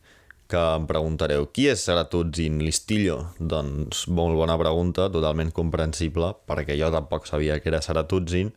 que 0.51 0.59
em 0.59 0.87
preguntareu, 0.89 1.45
qui 1.55 1.69
és 1.71 1.85
Saratutzin 1.87 2.57
Listillo? 2.59 3.29
Doncs 3.39 4.01
molt 4.11 4.35
bona 4.35 4.57
pregunta, 4.59 5.05
totalment 5.07 5.53
comprensible, 5.55 6.33
perquè 6.51 6.75
jo 6.75 6.89
tampoc 6.91 7.29
sabia 7.31 7.61
que 7.63 7.71
era 7.71 7.79
Saratutzin. 7.79 8.51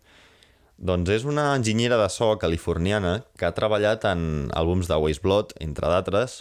Doncs 0.82 1.12
és 1.14 1.28
una 1.30 1.52
enginyera 1.54 2.00
de 2.00 2.08
so 2.10 2.32
californiana 2.42 3.20
que 3.38 3.46
ha 3.46 3.54
treballat 3.54 4.02
en 4.10 4.50
àlbums 4.50 4.90
de 4.90 4.98
Waste 4.98 5.22
Blood, 5.22 5.54
entre 5.62 5.86
d'altres, 5.86 6.40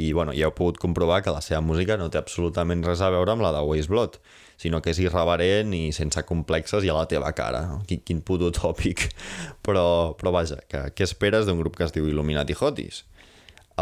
i 0.00 0.14
bueno, 0.16 0.32
ja 0.32 0.48
heu 0.48 0.56
pogut 0.56 0.80
comprovar 0.80 1.20
que 1.20 1.36
la 1.36 1.44
seva 1.44 1.60
música 1.60 2.00
no 2.00 2.08
té 2.08 2.16
absolutament 2.16 2.88
res 2.88 3.04
a 3.04 3.12
veure 3.12 3.36
amb 3.36 3.44
la 3.44 3.52
de 3.52 3.60
Waste 3.68 3.92
Blood, 3.92 4.16
sinó 4.56 4.80
que 4.82 4.92
és 4.94 5.00
irreverent 5.02 5.74
i 5.76 5.90
sense 5.92 6.22
complexes 6.28 6.84
i 6.84 6.92
a 6.92 6.96
la 6.96 7.06
teva 7.10 7.32
cara. 7.36 7.64
No? 7.68 7.80
Quin, 7.88 8.02
quin 8.06 8.22
puto 8.24 8.52
tòpic. 8.54 9.08
Però, 9.66 10.14
però 10.14 10.30
vaja, 10.30 10.60
que, 10.70 10.78
què 10.94 11.02
esperes 11.02 11.48
d'un 11.48 11.58
grup 11.58 11.74
que 11.74 11.82
es 11.82 11.90
diu 11.90 12.06
Illuminati 12.06 12.54
Hotties? 12.54 13.00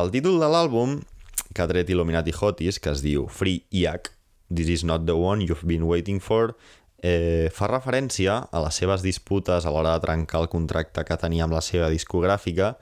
El 0.00 0.08
títol 0.14 0.38
de 0.40 0.48
l'àlbum 0.48 1.02
que 1.52 1.60
ha 1.60 1.68
tret 1.68 1.90
Illuminati 1.92 2.32
Hotties, 2.32 2.80
que 2.80 2.94
es 2.94 3.02
diu 3.04 3.26
Free 3.28 3.66
IAC, 3.68 4.08
This 4.54 4.68
is 4.68 4.84
not 4.84 5.06
the 5.06 5.16
one 5.16 5.44
you've 5.44 5.66
been 5.66 5.84
waiting 5.84 6.20
for, 6.20 6.56
eh, 7.02 7.50
fa 7.52 7.68
referència 7.68 8.36
a 8.50 8.64
les 8.64 8.76
seves 8.80 9.02
disputes 9.04 9.64
a 9.64 9.72
l'hora 9.72 9.94
de 9.94 10.04
trencar 10.04 10.40
el 10.44 10.50
contracte 10.52 11.04
que 11.04 11.16
tenia 11.20 11.44
amb 11.44 11.56
la 11.56 11.62
seva 11.64 11.90
discogràfica 11.92 12.74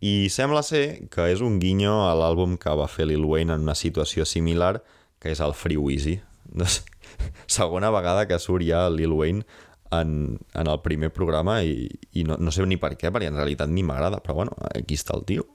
i 0.00 0.28
sembla 0.30 0.62
ser 0.62 1.08
que 1.10 1.26
és 1.32 1.42
un 1.42 1.58
guinyo 1.58 1.94
a 2.06 2.14
l'àlbum 2.18 2.56
que 2.60 2.74
va 2.78 2.86
fer 2.90 3.08
Lil 3.10 3.24
Wayne 3.26 3.54
en 3.54 3.66
una 3.66 3.74
situació 3.74 4.26
similar, 4.26 4.78
que 5.18 5.32
és 5.34 5.40
el 5.42 5.54
Free 5.58 5.78
Wheezy. 5.78 6.20
Doncs, 6.58 6.84
segona 7.58 7.92
vegada 7.94 8.26
que 8.28 8.38
surt 8.42 8.66
ja 8.66 8.86
el 8.88 8.98
Lil 9.00 9.14
Wayne 9.16 9.46
en, 9.90 10.38
en 10.54 10.66
el 10.66 10.80
primer 10.84 11.12
programa 11.12 11.62
i, 11.64 11.88
i 12.12 12.24
no, 12.28 12.36
no 12.36 12.52
sé 12.52 12.66
ni 12.66 12.78
per 12.80 12.94
què, 13.00 13.12
perquè 13.12 13.30
en 13.30 13.38
realitat 13.38 13.70
ni 13.72 13.84
m'agrada, 13.86 14.20
però 14.24 14.40
bueno, 14.42 14.56
aquí 14.74 14.98
està 14.98 15.16
el 15.16 15.24
tio. 15.28 15.46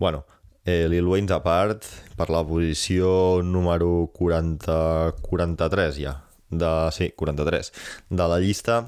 Bueno, 0.00 0.24
eh, 0.64 0.86
Lil 0.88 1.08
Wayne 1.08 1.32
a 1.34 1.40
part, 1.44 1.86
per 2.16 2.28
la 2.32 2.42
posició 2.46 3.42
número 3.44 4.10
40, 4.16 5.16
43 5.22 6.00
ja, 6.00 6.16
de, 6.50 6.72
sí, 6.92 7.12
43, 7.16 7.72
de 8.10 8.28
la 8.28 8.40
llista 8.40 8.82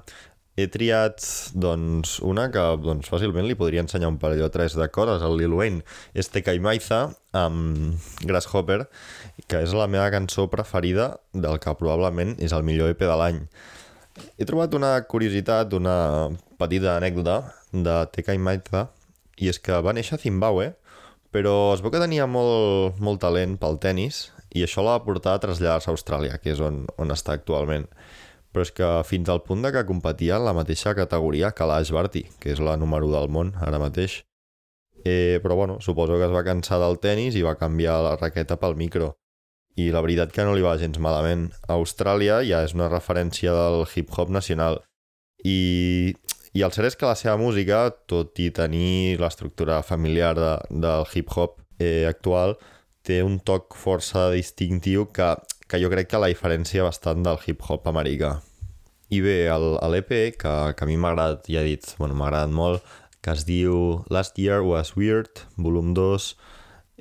he 0.57 0.67
triat 0.69 1.25
doncs, 1.57 2.19
una 2.29 2.49
que 2.53 2.63
doncs, 2.83 3.09
fàcilment 3.13 3.47
li 3.49 3.57
podria 3.59 3.83
ensenyar 3.85 4.11
un 4.13 4.19
parell 4.21 4.45
o 4.45 4.51
tres 4.53 4.77
de 4.77 4.89
coses 4.93 5.25
al 5.25 5.39
Lil 5.41 5.55
Wayne. 5.57 5.85
És 6.13 6.29
Tekai 6.33 6.61
Maiza 6.61 7.07
amb 7.37 8.01
Grasshopper, 8.29 8.83
que 9.49 9.63
és 9.65 9.73
la 9.77 9.89
meva 9.89 10.11
cançó 10.13 10.49
preferida 10.53 11.15
del 11.33 11.61
que 11.63 11.77
probablement 11.79 12.37
és 12.39 12.53
el 12.53 12.67
millor 12.69 12.93
EP 12.93 13.01
de 13.01 13.17
l'any. 13.17 13.41
He 14.37 14.45
trobat 14.45 14.75
una 14.77 14.99
curiositat, 15.09 15.73
una 15.73 16.29
petita 16.61 16.99
anècdota 16.99 17.41
de 17.73 17.97
Tekai 18.13 18.37
Maiza, 18.37 18.91
i 19.41 19.49
és 19.49 19.59
que 19.59 19.81
va 19.81 19.95
néixer 19.97 20.19
a 20.19 20.23
Zimbabue, 20.23 20.75
però 21.33 21.73
es 21.73 21.81
veu 21.81 21.91
que 21.95 22.03
tenia 22.03 22.29
molt, 22.29 23.01
molt 23.01 23.23
talent 23.25 23.57
pel 23.61 23.81
tennis 23.81 24.27
i 24.53 24.67
això 24.67 24.85
l'ha 24.85 24.99
portat 25.01 25.39
a 25.39 25.43
traslladar-se 25.47 25.89
a 25.89 25.95
Austràlia, 25.95 26.37
que 26.39 26.53
és 26.53 26.61
on, 26.61 26.83
on 27.01 27.15
està 27.15 27.33
actualment. 27.33 27.89
Però 28.53 28.67
és 28.67 28.73
que 28.77 28.89
fins 29.09 29.31
al 29.33 29.41
punt 29.47 29.65
de 29.65 29.73
que 29.73 29.87
competia 29.89 30.37
en 30.37 30.45
la 30.45 30.53
mateixa 30.57 30.93
categoria 30.95 31.51
que 31.57 31.67
l'Ash 31.67 31.93
Barty, 31.97 32.27
que 32.39 32.53
és 32.53 32.61
la 32.61 32.77
número 32.77 33.09
1 33.09 33.17
del 33.17 33.33
món 33.33 33.55
ara 33.65 33.81
mateix. 33.81 34.21
Eh, 35.05 35.41
però 35.43 35.57
bueno, 35.57 35.81
suposo 35.81 36.19
que 36.21 36.29
es 36.29 36.35
va 36.35 36.45
cansar 36.45 36.79
del 36.79 37.01
tennis 37.03 37.35
i 37.35 37.43
va 37.43 37.57
canviar 37.59 37.99
la 38.05 38.17
raqueta 38.21 38.59
pel 38.61 38.77
micro. 38.77 39.15
I 39.75 39.89
la 39.91 40.03
veritat 40.05 40.35
que 40.37 40.45
no 40.45 40.53
li 40.55 40.63
va 40.63 40.77
gens 40.79 41.01
malament. 41.01 41.49
A 41.67 41.79
Austràlia 41.81 42.43
ja 42.45 42.61
és 42.63 42.77
una 42.77 42.91
referència 42.93 43.55
del 43.57 43.87
hip-hop 43.89 44.31
nacional. 44.31 44.83
I, 45.43 46.13
I 46.53 46.63
el 46.63 46.77
cert 46.77 46.93
és 46.93 46.99
que 47.01 47.09
la 47.09 47.17
seva 47.17 47.39
música, 47.41 47.87
tot 48.07 48.39
i 48.39 48.51
tenir 48.53 49.17
l'estructura 49.19 49.81
familiar 49.83 50.37
de, 50.37 50.53
del 50.85 51.09
hip-hop 51.09 51.57
eh, 51.81 52.05
actual, 52.07 52.59
té 53.03 53.23
un 53.25 53.41
toc 53.41 53.75
força 53.75 54.29
distintiu 54.31 55.09
que, 55.11 55.33
que 55.73 55.81
jo 55.81 55.89
crec 55.89 56.11
que 56.11 56.21
la 56.21 56.29
diferència 56.29 56.85
bastant 56.85 57.23
del 57.25 57.39
hip-hop 57.41 57.87
americà. 57.89 58.35
I 59.13 59.21
bé, 59.25 59.37
l'EP, 59.93 60.11
que, 60.37 60.53
que 60.77 60.85
a 60.85 60.89
mi 60.89 60.99
m'ha 61.01 61.15
agradat, 61.15 61.49
ja 61.49 61.63
he 61.63 61.71
dit, 61.71 61.95
bueno, 61.97 62.17
m'ha 62.19 62.29
agradat 62.29 62.53
molt, 62.53 62.93
que 63.25 63.33
es 63.33 63.47
diu 63.49 64.03
Last 64.13 64.37
Year 64.37 64.61
Was 64.67 64.93
Weird, 64.99 65.47
volum 65.57 65.95
2, 65.97 66.29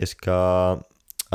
és 0.07 0.15
que 0.15 0.39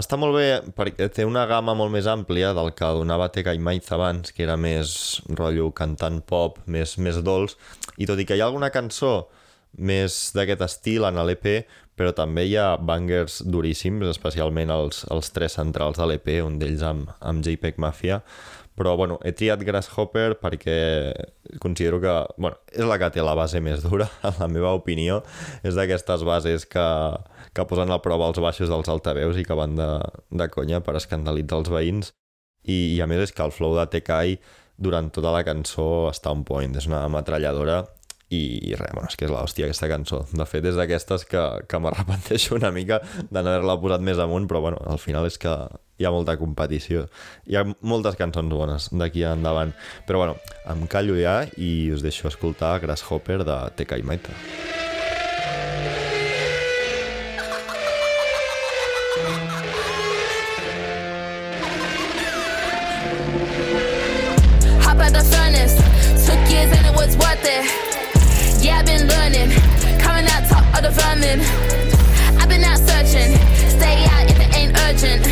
està 0.01 0.17
molt 0.21 0.37
bé 0.37 0.49
perquè 0.77 1.11
té 1.13 1.25
una 1.29 1.45
gamma 1.49 1.75
molt 1.77 1.93
més 1.93 2.09
àmplia 2.09 2.55
del 2.57 2.73
que 2.77 2.89
donava 2.97 3.29
Teca 3.33 3.53
i 3.57 3.61
Maiz 3.61 3.89
abans, 3.93 4.33
que 4.33 4.45
era 4.45 4.57
més 4.57 5.21
rotllo 5.29 5.69
cantant 5.77 6.23
pop, 6.25 6.63
més, 6.65 6.97
més 6.97 7.21
dolç, 7.25 7.59
i 8.01 8.09
tot 8.09 8.21
i 8.21 8.25
que 8.29 8.37
hi 8.37 8.45
ha 8.45 8.49
alguna 8.49 8.73
cançó 8.73 9.27
més 9.77 10.31
d'aquest 10.37 10.65
estil 10.65 11.05
en 11.05 11.21
l'EP, 11.21 11.67
però 11.97 12.13
també 12.17 12.45
hi 12.47 12.55
ha 12.61 12.77
bangers 12.77 13.41
duríssims, 13.49 14.05
especialment 14.11 14.71
els, 14.73 15.05
els 15.13 15.33
tres 15.33 15.57
centrals 15.57 15.99
de 15.99 16.07
l'EP, 16.11 16.29
un 16.45 16.61
d'ells 16.61 16.85
amb, 16.85 17.11
amb 17.25 17.45
JPEG 17.45 17.81
Mafia, 17.81 18.21
però 18.77 18.93
bueno, 19.01 19.17
he 19.25 19.33
triat 19.33 19.63
Grasshopper 19.65 20.37
perquè 20.37 20.77
considero 21.65 21.97
que 22.03 22.13
bueno, 22.37 22.59
és 22.69 22.85
la 22.85 22.99
que 23.01 23.09
té 23.15 23.25
la 23.25 23.35
base 23.35 23.63
més 23.65 23.81
dura, 23.81 24.11
en 24.29 24.37
la 24.37 24.51
meva 24.53 24.75
opinió. 24.77 25.23
És 25.65 25.75
d'aquestes 25.79 26.27
bases 26.29 26.69
que, 26.69 26.85
que 27.57 27.67
posen 27.69 27.91
a 27.91 28.03
prova 28.05 28.29
els 28.29 28.43
baixos 28.45 28.69
dels 28.69 28.93
altaveus 28.93 29.41
i 29.41 29.47
que 29.49 29.57
van 29.57 29.81
de, 29.81 29.89
de 30.29 30.51
conya 30.53 30.83
per 30.85 30.99
escandalitzar 31.01 31.63
els 31.63 31.73
veïns. 31.73 32.13
I, 32.69 32.99
I 32.99 33.01
a 33.01 33.09
més 33.09 33.25
és 33.25 33.33
que 33.33 33.45
el 33.47 33.55
flow 33.55 33.79
de 33.79 33.89
Tekai 33.97 34.37
durant 34.77 35.09
tota 35.09 35.33
la 35.33 35.41
cançó 35.47 36.11
està 36.11 36.29
on 36.35 36.45
point, 36.45 36.75
és 36.77 36.85
una 36.91 37.07
ametralladora 37.07 37.81
i, 38.29 38.75
res, 38.75 38.93
bueno, 38.93 39.07
és 39.07 39.17
que 39.19 39.27
és 39.29 39.33
l'hòstia 39.33 39.69
aquesta 39.69 39.89
cançó. 39.91 40.25
De 40.35 40.47
fet, 40.49 40.67
és 40.67 40.79
d'aquestes 40.79 41.27
que, 41.31 41.43
que 41.71 41.81
m'arrepenteixo 41.83 42.57
una 42.59 42.73
mica 42.75 43.01
de 43.31 43.43
no 43.43 43.51
haver-la 43.53 43.79
posat 43.83 44.03
més 44.07 44.23
amunt, 44.23 44.49
però 44.51 44.63
bueno, 44.65 44.81
al 44.91 44.99
final 45.03 45.29
és 45.29 45.39
que 45.39 45.53
hi 45.97 46.07
ha 46.07 46.13
molta 46.13 46.37
competició. 46.41 47.07
Hi 47.47 47.59
ha 47.59 47.65
moltes 47.81 48.19
cançons 48.19 48.53
bones 48.53 48.91
d'aquí 48.93 49.25
endavant. 49.27 49.75
Però 50.09 50.25
bueno, 50.25 50.41
em 50.73 50.89
callo 50.91 51.19
ja 51.21 51.43
i 51.57 51.93
us 51.95 52.05
deixo 52.05 52.29
escoltar 52.33 52.79
Grasshopper 52.83 53.45
de 53.47 53.61
Teca 53.79 54.01
i 54.01 54.05
Maita. 54.07 54.35
Hop 54.35 54.76
vermin. 71.39 72.41
I've 72.41 72.49
been 72.49 72.65
out 72.65 72.79
searching. 72.79 73.37
Stay 73.71 74.05
out 74.11 74.31
if 74.31 74.39
it 74.41 74.57
ain't 74.57 74.79
urgent. 74.89 75.27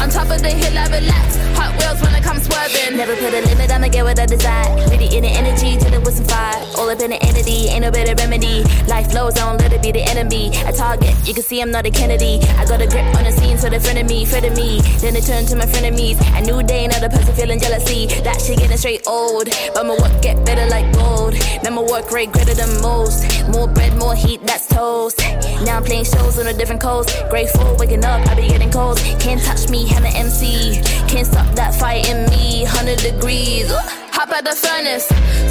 On 0.00 0.08
top 0.08 0.30
of 0.30 0.42
the 0.42 0.50
hill, 0.50 0.76
I 0.76 0.86
relax. 0.88 1.36
Hot 1.56 1.72
wheels 1.78 2.00
when 2.02 2.14
I 2.14 2.21
swerving. 2.52 2.96
Never 2.96 3.16
put 3.16 3.32
a 3.32 3.40
limit, 3.40 3.70
I'ma 3.70 3.88
get 3.88 4.04
what 4.04 4.18
I 4.18 4.26
desire. 4.26 4.68
Really 4.90 5.08
in 5.16 5.22
the 5.24 5.32
energy 5.32 5.76
till 5.78 5.92
it 5.92 6.04
was 6.04 6.16
some 6.16 6.26
fire. 6.26 6.60
All 6.76 6.88
up 6.90 7.00
in 7.00 7.10
the 7.10 7.20
entity, 7.22 7.68
ain't 7.72 7.82
no 7.82 7.90
better 7.90 8.14
remedy. 8.14 8.64
Life 8.86 9.10
flows 9.10 9.38
on, 9.40 9.58
let 9.58 9.72
it 9.72 9.82
be 9.82 9.92
the 9.92 10.02
enemy. 10.02 10.50
A 10.66 10.72
target, 10.72 11.14
you 11.26 11.34
can 11.34 11.42
see 11.42 11.60
I'm 11.60 11.70
not 11.70 11.86
a 11.86 11.90
Kennedy. 11.90 12.40
I 12.58 12.64
got 12.66 12.80
a 12.80 12.86
grip 12.86 13.06
on 13.16 13.24
the 13.24 13.32
scene, 13.32 13.58
so 13.58 13.68
they 13.68 13.78
friend 13.78 13.98
of 13.98 14.06
me, 14.06 14.24
friend 14.24 14.44
of 14.46 14.56
me. 14.56 14.80
Then 15.00 15.14
they 15.14 15.20
turn 15.20 15.46
to 15.46 15.56
my 15.56 15.66
frenemies. 15.66 16.18
A 16.36 16.40
new 16.42 16.62
day, 16.62 16.84
another 16.84 17.08
person 17.08 17.34
feeling 17.34 17.60
jealousy. 17.60 18.06
That 18.22 18.40
shit 18.40 18.58
getting 18.58 18.76
straight 18.76 19.06
old. 19.06 19.48
But 19.74 19.86
my 19.86 19.96
work 19.96 20.14
get 20.22 20.44
better 20.44 20.66
like 20.68 20.92
gold. 20.92 21.34
Then 21.62 21.74
my 21.74 21.82
work 21.82 22.10
rate 22.10 22.32
greater 22.32 22.54
than 22.54 22.70
most. 22.80 23.24
More 23.48 23.68
bread, 23.68 23.96
more 23.98 24.14
heat, 24.14 24.44
that's 24.46 24.66
toast. 24.66 25.18
Now 25.64 25.76
I'm 25.76 25.84
playing 25.84 26.04
shows 26.04 26.38
on 26.38 26.46
a 26.46 26.52
different 26.52 26.80
coast. 26.80 27.10
Grateful, 27.30 27.76
waking 27.78 28.04
up, 28.04 28.26
I 28.28 28.34
be 28.34 28.48
getting 28.48 28.70
cold. 28.70 28.98
Can't 29.20 29.40
touch 29.42 29.68
me, 29.68 29.88
I'm 29.94 30.04
an 30.04 30.14
MC. 30.16 30.80
Can't 31.08 31.26
stop 31.26 31.48
that 31.54 31.74
fire 31.74 32.02
in 32.08 32.28
me. 32.30 32.41
100 32.42 32.98
degrees. 32.98 33.70
Ooh. 33.70 33.78
Hop 34.18 34.30
out 34.34 34.44
the 34.44 34.54
furnace. 34.54 35.06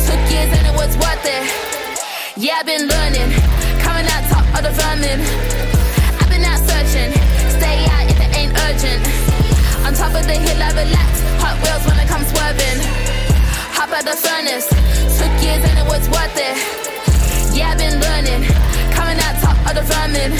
Took 0.07 0.21
years 0.27 0.51
and 0.51 0.65
it 0.67 0.75
was 0.75 0.91
worth 0.99 1.23
it. 1.23 1.43
Yeah, 2.35 2.59
I've 2.59 2.67
been 2.67 2.87
learning. 2.87 3.31
Coming 3.79 4.07
out 4.11 4.23
top 4.27 4.43
of 4.59 4.61
the 4.67 4.73
vermin. 4.75 5.19
I've 6.19 6.27
been 6.27 6.43
out 6.43 6.59
searching. 6.59 7.11
Stay 7.55 7.87
out 7.95 8.11
if 8.11 8.19
it 8.19 8.31
ain't 8.35 8.53
urgent. 8.67 9.01
On 9.87 9.95
top 9.95 10.13
of 10.15 10.27
the 10.27 10.35
hill, 10.35 10.59
I 10.59 10.71
relax. 10.75 11.11
Hot 11.39 11.55
wheels 11.63 11.83
when 11.87 11.95
I 11.95 12.05
come 12.05 12.23
swerving. 12.27 12.79
Hop 13.75 13.91
out 13.95 14.03
the 14.03 14.15
furnace. 14.15 14.67
Took 15.15 15.33
years 15.39 15.63
and 15.63 15.77
it 15.79 15.87
was 15.87 16.03
worth 16.11 16.35
it. 16.35 16.55
Yeah, 17.55 17.71
I've 17.71 17.79
been 17.79 17.99
learning. 18.03 18.43
Coming 18.91 19.19
out 19.23 19.35
top 19.39 19.57
of 19.63 19.73
the 19.79 19.85
vermin. 19.87 20.35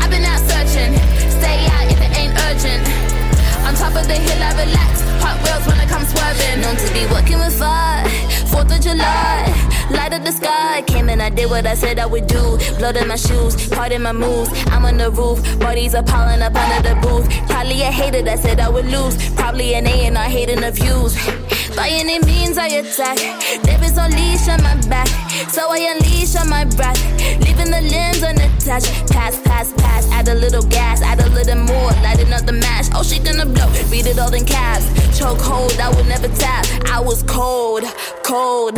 I've 0.00 0.10
been 0.10 0.24
out 0.24 0.40
searching. 0.48 0.96
Stay 1.38 1.58
out 1.76 1.86
if 1.92 2.00
it 2.00 2.12
ain't 2.16 2.34
urgent. 2.48 2.89
Top 3.80 3.96
of 3.96 4.06
the 4.06 4.14
hill, 4.14 4.42
I 4.42 4.52
relax. 4.62 5.00
Hot 5.24 5.36
wheels 5.42 5.64
when 5.66 5.78
I 5.80 5.86
come 5.86 6.04
swerving. 6.04 6.60
Known 6.60 6.76
to 6.76 6.92
be 6.92 7.06
working 7.14 7.38
with 7.38 7.58
fire. 7.58 8.06
Fourth 8.52 8.70
of 8.76 8.80
July, 8.82 9.40
light 9.90 10.12
of 10.12 10.22
the 10.22 10.32
sky. 10.32 10.82
Came 10.82 11.08
and 11.08 11.22
I 11.22 11.30
did 11.30 11.48
what 11.48 11.66
I 11.66 11.74
said 11.74 11.98
I 11.98 12.04
would 12.04 12.26
do. 12.26 12.58
Blood 12.78 12.96
in 12.96 13.08
my 13.08 13.16
shoes, 13.16 13.68
part 13.70 13.92
in 13.92 14.02
my 14.02 14.12
moves. 14.12 14.50
I'm 14.66 14.84
on 14.84 14.98
the 14.98 15.10
roof, 15.10 15.38
bodies 15.58 15.94
are 15.94 16.02
piling 16.02 16.42
up 16.42 16.54
under 16.54 16.88
the 16.90 16.94
booth. 17.00 17.26
Probably 17.48 17.80
a 17.80 17.90
hater 17.90 18.22
that 18.22 18.38
said 18.40 18.60
I 18.60 18.68
would 18.68 18.86
lose. 18.86 19.16
Probably 19.34 19.74
an 19.74 19.86
A 19.86 20.06
and 20.08 20.18
I 20.18 20.28
hating 20.28 20.60
the 20.60 20.72
views. 20.72 21.16
By 21.76 21.88
any 21.90 22.18
means 22.20 22.58
I 22.58 22.66
attack. 22.66 23.16
Devils 23.62 23.96
on 23.96 24.10
leash 24.10 24.48
on 24.48 24.62
my 24.62 24.74
back, 24.88 25.08
so 25.48 25.70
I 25.70 25.94
unleash 25.94 26.36
on 26.36 26.48
my 26.48 26.64
breath. 26.64 27.00
Leaving 27.40 27.70
the 27.70 27.80
limbs 27.80 28.22
unattached. 28.22 29.10
Pass, 29.12 29.40
pass, 29.42 29.72
pass. 29.74 30.10
Add 30.12 30.28
a 30.28 30.34
little 30.34 30.62
gas, 30.62 31.00
add 31.00 31.20
a 31.20 31.28
little 31.30 31.56
more. 31.56 31.90
Light 32.02 32.20
another 32.20 32.50
the 32.50 32.52
match. 32.52 32.86
Oh, 32.94 33.02
she 33.02 33.18
gonna 33.18 33.46
blow. 33.46 33.68
Read 33.90 34.06
it 34.06 34.18
all 34.18 34.32
in 34.34 34.44
caps. 34.44 34.86
Choke 35.18 35.40
hold, 35.40 35.72
I 35.78 35.88
would 35.94 36.06
never 36.06 36.28
tap. 36.28 36.64
I 36.86 37.00
was 37.00 37.22
cold, 37.24 37.84
cold. 38.22 38.74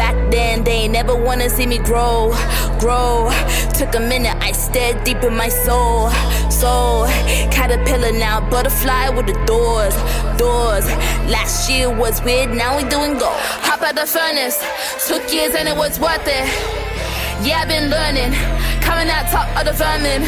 Back 0.00 0.16
then, 0.30 0.64
they 0.64 0.88
never 0.88 1.14
wanna 1.14 1.48
see 1.48 1.66
me 1.66 1.78
grow, 1.78 2.34
grow. 2.78 3.30
Took 3.78 3.94
a 3.94 4.00
minute, 4.00 4.36
I 4.40 4.52
stared 4.52 5.04
deep 5.04 5.22
in 5.22 5.36
my 5.36 5.48
soul, 5.48 6.10
soul. 6.50 7.06
Caterpillar 7.50 8.12
now, 8.12 8.40
butterfly 8.50 9.10
with 9.10 9.26
the 9.26 9.38
doors, 9.46 9.94
doors. 10.38 10.86
Last 11.30 11.70
year 11.70 11.88
was 11.88 12.22
weird, 12.22 12.33
now 12.42 12.76
we 12.76 12.82
doing 12.90 13.14
gold. 13.14 13.38
Hop 13.62 13.80
out 13.82 13.94
the 13.94 14.06
furnace. 14.06 14.58
Took 15.06 15.22
years 15.30 15.54
and 15.54 15.68
it 15.70 15.76
was 15.76 16.00
worth 16.02 16.26
it. 16.26 16.46
Yeah, 17.46 17.62
I've 17.62 17.70
been 17.70 17.90
learning. 17.90 18.34
Coming 18.82 19.06
out 19.06 19.30
top 19.30 19.46
of 19.54 19.62
the 19.70 19.74
vermin. 19.78 20.26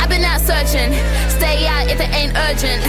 I've 0.00 0.08
been 0.08 0.24
out 0.24 0.40
searching. 0.40 0.96
Stay 1.28 1.68
out 1.68 1.92
if 1.92 2.00
it 2.00 2.08
ain't 2.16 2.32
urgent. 2.48 2.80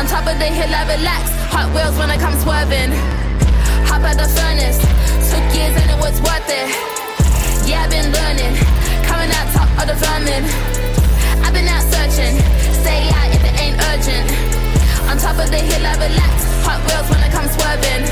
On 0.00 0.08
top 0.08 0.24
of 0.24 0.40
the 0.40 0.48
hill, 0.48 0.72
I 0.72 0.88
relax. 0.96 1.28
Hot 1.52 1.68
wheels 1.76 1.92
when 2.00 2.08
I 2.08 2.16
come 2.16 2.32
swerving. 2.40 2.96
Hop 3.92 4.00
out 4.00 4.16
the 4.16 4.28
furnace. 4.32 4.80
Took 5.28 5.44
years 5.52 5.76
and 5.76 5.88
it 5.92 6.00
was 6.00 6.16
worth 6.24 6.48
it. 6.48 6.72
Yeah, 7.68 7.84
I've 7.84 7.92
been 7.92 8.08
learning. 8.08 8.56
Coming 9.04 9.28
out 9.36 9.52
top 9.52 9.68
of 9.84 9.86
the 9.92 9.96
vermin. 10.00 10.48
I've 11.44 11.52
been 11.52 11.68
out 11.68 11.84
searching. 11.92 12.40
Stay 12.80 13.04
out 13.12 13.28
if 13.36 13.44
it 13.44 13.54
ain't 13.60 13.76
urgent. 13.92 14.63
On 15.10 15.18
top 15.18 15.38
of 15.38 15.50
the 15.50 15.58
hill, 15.58 15.86
I 15.86 15.94
relax. 15.94 16.34
Hot 16.66 16.80
wheels 16.86 17.08
when 17.10 17.20
I 17.20 17.28
come 17.30 17.48
swerving. 17.48 18.04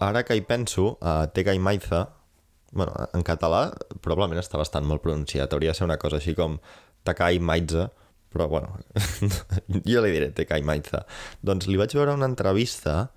Ara 0.00 0.22
que 0.24 0.34
hi 0.34 0.40
penso, 0.40 0.96
a 1.02 1.28
Tega 1.34 1.52
i 1.52 1.58
Maiza, 1.58 2.08
bueno, 2.72 2.94
en 3.12 3.22
català 3.26 3.68
probablement 4.00 4.40
està 4.40 4.56
bastant 4.56 4.86
mal 4.86 5.02
pronunciat. 5.04 5.52
Hauria 5.52 5.74
de 5.74 5.78
ser 5.78 5.84
una 5.84 5.98
cosa 6.00 6.16
així 6.16 6.34
com 6.38 6.56
Takai 7.04 7.38
Maiza, 7.38 7.90
però 8.32 8.48
bueno, 8.48 8.78
jo 9.90 10.02
li 10.04 10.12
diré 10.14 10.30
Tekai 10.36 10.64
Maiza. 10.66 11.04
Doncs 11.42 11.68
li 11.68 11.78
vaig 11.80 11.94
veure 11.96 12.16
una 12.16 12.28
entrevista 12.28 13.10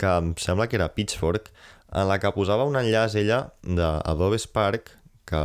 que 0.00 0.10
em 0.20 0.32
sembla 0.40 0.66
que 0.68 0.78
era 0.78 0.90
Pitchfork, 0.94 1.50
en 1.92 2.08
la 2.08 2.18
que 2.22 2.30
posava 2.32 2.64
un 2.68 2.78
enllaç 2.78 3.18
ella 3.20 3.42
d'Adobe 3.62 4.38
Spark, 4.38 4.94
que, 5.28 5.42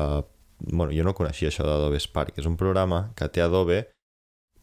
bueno, 0.71 0.93
jo 0.93 1.03
no 1.03 1.15
coneixia 1.17 1.49
això 1.51 1.65
d'Adobe 1.67 1.99
Spark, 1.99 2.37
és 2.39 2.47
un 2.47 2.55
programa 2.57 3.09
que 3.17 3.27
té 3.27 3.43
Adobe 3.43 3.83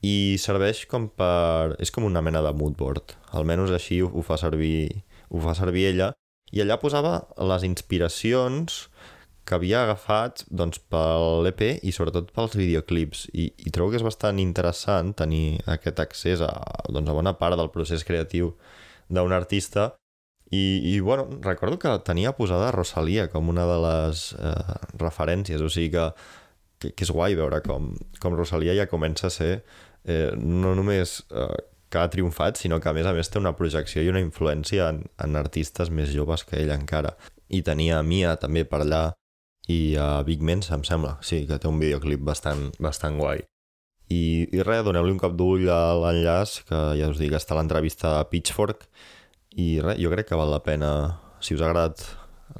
i 0.02 0.38
serveix 0.42 0.86
com 0.90 1.08
per... 1.14 1.76
és 1.82 1.92
com 1.94 2.06
una 2.08 2.22
mena 2.24 2.42
de 2.42 2.54
mood 2.56 2.78
board, 2.78 3.14
almenys 3.36 3.74
així 3.74 4.00
ho, 4.02 4.10
ho 4.10 4.24
fa 4.26 4.38
servir 4.40 5.04
ho 5.32 5.40
fa 5.40 5.54
servir 5.56 5.86
ella, 5.92 6.10
i 6.52 6.60
allà 6.60 6.76
posava 6.80 7.22
les 7.40 7.64
inspiracions 7.64 8.86
que 9.44 9.56
havia 9.56 9.82
agafat 9.82 10.44
doncs, 10.50 10.78
per 10.92 11.18
l'EP 11.44 11.64
i 11.82 11.92
sobretot 11.94 12.30
pels 12.34 12.54
videoclips. 12.58 13.26
I, 13.34 13.48
i 13.66 13.72
trobo 13.74 13.90
que 13.92 13.98
és 13.98 14.06
bastant 14.06 14.38
interessant 14.42 15.12
tenir 15.18 15.60
aquest 15.70 15.98
accés 16.02 16.44
a, 16.44 16.52
doncs, 16.88 17.10
a 17.10 17.16
bona 17.16 17.34
part 17.40 17.58
del 17.58 17.72
procés 17.74 18.06
creatiu 18.06 18.52
d'un 19.10 19.34
artista. 19.34 19.92
I, 20.52 20.94
i 20.94 21.00
bueno, 21.00 21.26
recordo 21.42 21.78
que 21.80 21.90
tenia 22.06 22.34
posada 22.36 22.70
Rosalia 22.74 23.28
com 23.32 23.48
una 23.48 23.64
de 23.66 23.78
les 23.86 24.24
eh, 24.36 24.78
referències, 25.00 25.60
o 25.64 25.70
sigui 25.72 25.94
que, 25.96 26.06
que, 26.78 26.92
que 26.92 27.06
és 27.06 27.12
guai 27.14 27.34
veure 27.38 27.62
com, 27.64 27.94
com 28.20 28.36
Rosalia 28.36 28.76
ja 28.76 28.90
comença 28.90 29.30
a 29.30 29.32
ser 29.32 29.52
eh, 30.04 30.30
no 30.36 30.74
només 30.76 31.22
eh, 31.32 31.56
que 31.92 32.00
ha 32.00 32.10
triomfat, 32.12 32.60
sinó 32.60 32.78
que 32.80 32.88
a 32.88 32.94
més 32.96 33.08
a 33.08 33.14
més 33.16 33.28
té 33.32 33.40
una 33.40 33.54
projecció 33.56 34.04
i 34.04 34.12
una 34.12 34.20
influència 34.22 34.90
en, 34.92 35.02
en 35.24 35.40
artistes 35.40 35.90
més 35.90 36.12
joves 36.12 36.44
que 36.48 36.60
ell 36.60 36.72
encara. 36.72 37.16
I 37.52 37.60
tenia 37.64 38.00
Mia 38.04 38.36
també 38.40 38.64
per 38.68 38.80
allà 38.84 39.02
i 39.70 39.96
a 40.00 40.22
Big 40.26 40.42
Mens, 40.42 40.70
em 40.74 40.82
sembla, 40.86 41.16
sí, 41.22 41.44
que 41.46 41.58
té 41.58 41.68
un 41.70 41.80
videoclip 41.82 42.22
bastant, 42.26 42.70
bastant 42.82 43.18
guai. 43.20 43.44
I, 44.12 44.48
i 44.50 44.62
res, 44.66 44.82
doneu-li 44.84 45.14
un 45.14 45.20
cop 45.20 45.36
d'ull 45.38 45.68
a 45.70 45.94
l'enllaç, 45.96 46.62
que 46.68 46.80
ja 46.98 47.10
us 47.12 47.20
dic, 47.20 47.34
està 47.36 47.56
l'entrevista 47.56 48.18
a 48.18 48.26
Pitchfork, 48.28 48.88
i 49.56 49.76
res, 49.84 50.00
jo 50.02 50.10
crec 50.12 50.28
que 50.32 50.38
val 50.40 50.50
la 50.52 50.62
pena, 50.64 50.90
si 51.40 51.54
us 51.54 51.62
ha 51.62 51.70
agradat 51.70 52.04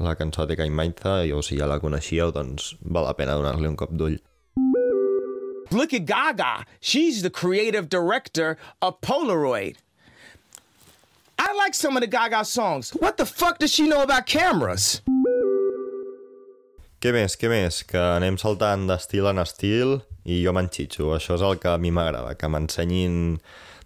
la 0.01 0.15
cançó 0.17 0.47
de 0.47 0.57
Kai 0.57 0.71
Maitha, 0.71 1.21
o 1.35 1.43
si 1.45 1.59
ja 1.59 1.69
la 1.69 1.81
coneixíeu, 1.83 2.33
doncs 2.33 2.75
val 2.83 3.09
la 3.09 3.17
pena 3.19 3.37
donar-li 3.37 3.69
un 3.69 3.77
cop 3.77 3.93
d'ull. 3.93 4.21
Look 5.73 5.95
at 5.95 6.05
Gaga. 6.05 6.67
She's 6.81 7.23
the 7.23 7.31
creative 7.31 7.89
director 7.89 8.59
of 8.83 9.01
Polaroid. 9.01 9.77
I 11.39 11.55
like 11.55 11.75
some 11.75 11.97
of 11.97 12.03
the 12.03 12.07
Gaga 12.07 12.45
songs. 12.45 12.91
What 12.91 13.17
the 13.17 13.25
fuck 13.25 13.59
does 13.59 13.73
she 13.73 13.89
know 13.89 14.03
about 14.03 14.27
cameras? 14.27 15.01
Què 17.03 17.11
més, 17.11 17.35
què 17.35 17.49
més? 17.51 17.81
Que 17.83 17.99
anem 17.99 18.37
saltant 18.39 18.85
d'estil 18.87 19.27
en 19.27 19.43
estil 19.43 19.97
i 20.23 20.37
jo 20.45 20.53
m'enxitxo. 20.55 21.09
Això 21.17 21.35
és 21.35 21.43
el 21.43 21.57
que 21.59 21.73
a 21.73 21.81
mi 21.83 21.91
m'agrada, 21.91 22.37
que 22.39 22.47
m'ensenyin 22.47 23.17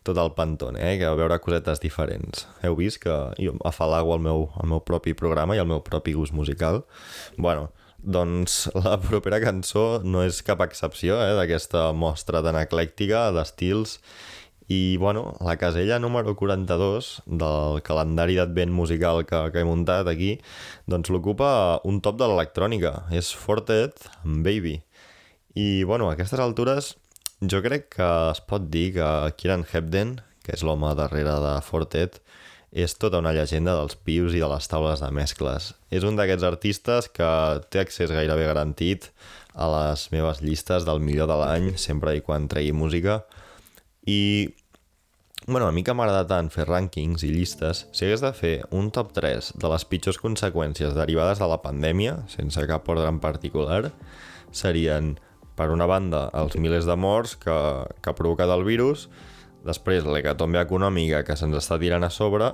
tot 0.05 0.21
el 0.21 0.35
pantone, 0.37 0.83
eh? 0.85 0.99
que 1.01 1.15
veure 1.17 1.39
cosetes 1.41 1.81
diferents. 1.81 2.45
Heu 2.61 2.77
vist 2.77 3.01
que 3.01 3.15
jo 3.41 3.55
afalago 3.65 4.13
el 4.19 4.21
meu, 4.27 4.45
el 4.61 4.69
meu 4.69 4.85
propi 4.85 5.17
programa 5.17 5.57
i 5.57 5.63
el 5.65 5.71
meu 5.71 5.81
propi 5.87 6.13
gust 6.13 6.37
musical? 6.37 6.83
Bueno, 7.41 7.71
doncs 8.05 8.67
la 8.85 8.99
propera 9.01 9.41
cançó 9.41 10.03
no 10.05 10.21
és 10.29 10.43
cap 10.45 10.61
excepció 10.67 11.17
eh, 11.17 11.33
d'aquesta 11.41 11.89
mostra 11.97 12.45
tan 12.45 12.61
eclèctica 12.61 13.31
d'estils 13.33 13.97
i, 14.69 14.97
bueno, 14.97 15.37
la 15.41 15.57
casella 15.57 15.99
número 15.99 16.35
42 16.35 17.23
del 17.27 17.83
calendari 17.87 18.35
d'advent 18.35 18.73
musical 18.75 19.23
que, 19.27 19.45
que 19.55 19.63
he 19.63 19.69
muntat 19.69 20.11
aquí, 20.11 20.37
doncs 20.91 21.13
l'ocupa 21.15 21.79
un 21.87 22.01
top 22.03 22.19
de 22.19 22.27
l'electrònica. 22.27 23.07
És 23.15 23.31
Fortet 23.31 24.09
Baby. 24.25 24.81
I, 25.55 25.85
bueno, 25.85 26.11
a 26.11 26.17
aquestes 26.17 26.43
altures 26.43 26.97
jo 27.41 27.63
crec 27.63 27.93
que 27.95 28.11
es 28.33 28.43
pot 28.43 28.67
dir 28.73 28.95
que 28.99 29.09
Kieran 29.39 29.63
Hebden, 29.71 30.19
que 30.43 30.59
és 30.59 30.67
l'home 30.67 30.91
darrere 30.99 31.39
de 31.45 31.55
Fortet, 31.63 32.19
és 32.77 32.93
tota 32.99 33.23
una 33.23 33.33
llegenda 33.33 33.77
dels 33.79 33.95
pius 33.95 34.35
i 34.35 34.43
de 34.43 34.51
les 34.51 34.67
taules 34.69 35.01
de 35.01 35.09
mescles. 35.15 35.73
És 35.95 36.05
un 36.05 36.19
d'aquests 36.19 36.45
artistes 36.45 37.09
que 37.15 37.31
té 37.71 37.81
accés 37.81 38.11
gairebé 38.11 38.51
garantit 38.51 39.13
a 39.55 39.71
les 39.71 40.09
meves 40.13 40.43
llistes 40.43 40.85
del 40.85 41.01
millor 41.01 41.31
de 41.31 41.39
l'any, 41.41 41.71
sempre 41.79 42.17
i 42.19 42.21
quan 42.21 42.51
tregui 42.51 42.75
música, 42.77 43.23
i 44.07 44.55
bueno, 45.47 45.69
a 45.69 45.73
mi 45.73 45.85
que 45.87 45.95
m'agrada 45.95 46.27
tant 46.27 46.49
fer 46.51 46.65
rànquings 46.67 47.23
i 47.23 47.31
llistes, 47.31 47.85
si 47.95 48.07
hagués 48.07 48.23
de 48.25 48.33
fer 48.35 48.55
un 48.75 48.89
top 48.91 49.13
3 49.15 49.53
de 49.63 49.69
les 49.71 49.85
pitjors 49.87 50.19
conseqüències 50.19 50.97
derivades 50.97 51.39
de 51.39 51.47
la 51.47 51.61
pandèmia, 51.63 52.17
sense 52.33 52.65
cap 52.67 52.89
ordre 52.91 53.07
en 53.07 53.21
particular, 53.23 53.93
serien, 54.51 55.15
per 55.57 55.71
una 55.71 55.87
banda, 55.87 56.27
els 56.35 56.57
milers 56.59 56.89
de 56.89 56.97
morts 56.99 57.37
que, 57.39 57.55
que 58.03 58.11
ha 58.11 58.19
provocat 58.19 58.51
el 58.51 58.67
virus, 58.67 59.07
després 59.67 60.07
l'hecatombe 60.07 60.59
econòmica 60.63 61.23
que 61.27 61.39
se'ns 61.39 61.55
està 61.59 61.79
tirant 61.79 62.07
a 62.07 62.11
sobre, 62.11 62.51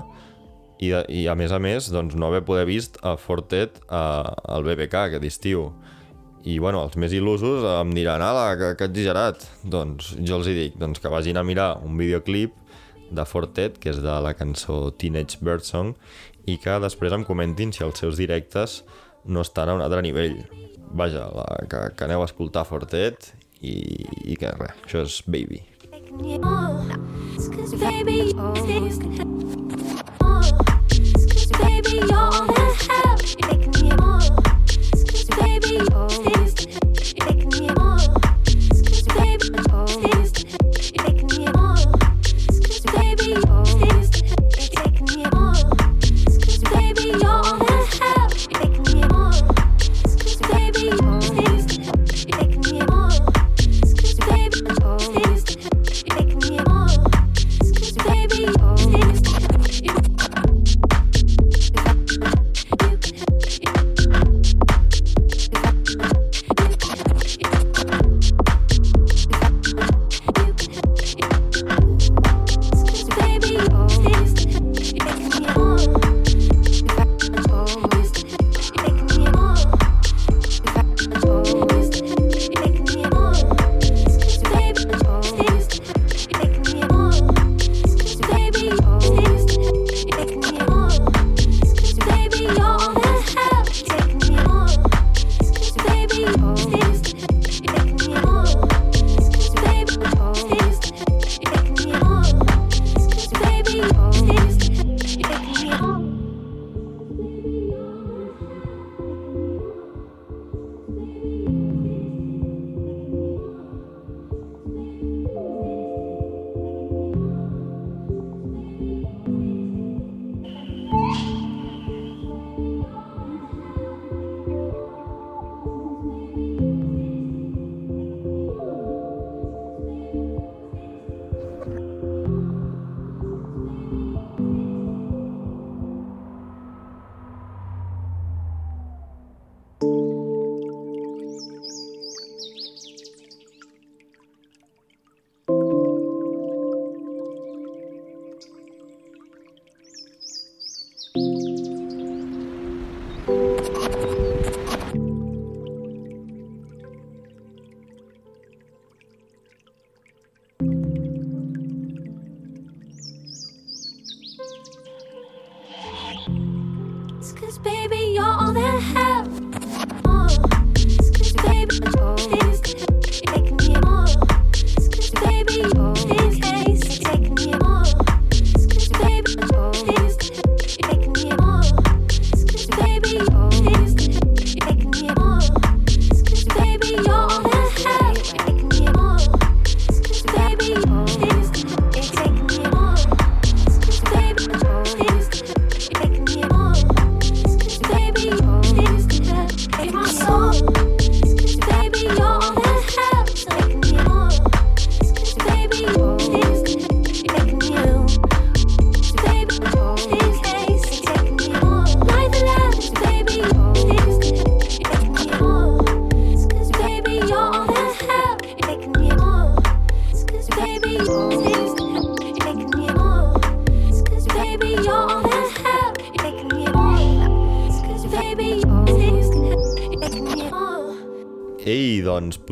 i, 0.83 0.93
i 0.93 1.27
a 1.31 1.35
més 1.39 1.53
a 1.55 1.61
més, 1.63 1.89
doncs, 1.95 2.17
no 2.19 2.29
haver 2.29 2.43
poder 2.45 2.67
vist 2.69 2.99
a 3.07 3.17
Fortet 3.21 3.79
a, 3.89 4.05
al 4.53 4.67
BBK 4.67 5.07
aquest 5.07 5.27
estiu. 5.29 5.69
I, 6.43 6.59
bueno, 6.59 6.83
els 6.83 6.97
més 6.99 7.13
il·lusos 7.15 7.63
em 7.71 7.93
diran, 7.95 8.23
ala, 8.25 8.57
que, 8.59 8.73
que 8.79 8.89
exagerat. 8.91 9.45
Doncs 9.63 10.17
jo 10.19 10.41
els 10.41 10.49
hi 10.51 10.57
dic 10.57 10.81
doncs, 10.81 10.99
que 11.03 11.13
vagin 11.13 11.39
a 11.39 11.47
mirar 11.47 11.77
un 11.87 11.95
videoclip 12.01 12.57
de 13.13 13.25
Fortet, 13.29 13.79
que 13.79 13.93
és 13.93 14.01
de 14.03 14.17
la 14.25 14.33
cançó 14.35 14.91
Teenage 14.99 15.39
Birdsong, 15.45 15.95
i 16.51 16.59
que 16.59 16.79
després 16.83 17.15
em 17.15 17.27
comentin 17.29 17.71
si 17.75 17.85
els 17.87 18.01
seus 18.03 18.19
directes 18.19 18.81
no 19.25 19.45
estan 19.47 19.71
a 19.71 19.77
un 19.79 19.85
altre 19.85 20.03
nivell. 20.03 20.41
Vaja, 20.93 21.29
la, 21.31 21.47
que, 21.71 21.85
que 21.97 22.09
aneu 22.09 22.25
a 22.25 22.29
escoltar 22.29 22.67
Fortet 22.67 23.31
i, 23.61 23.77
i 24.27 24.39
que 24.41 24.51
res, 24.59 24.83
això 24.83 25.07
és 25.07 25.23
Baby. 25.27 25.63
Baby, 27.79 28.33
baby, 31.59 31.95
you're 31.95 32.31
the 32.47 32.87
hell. 32.91 33.72
Oh, 35.91 36.52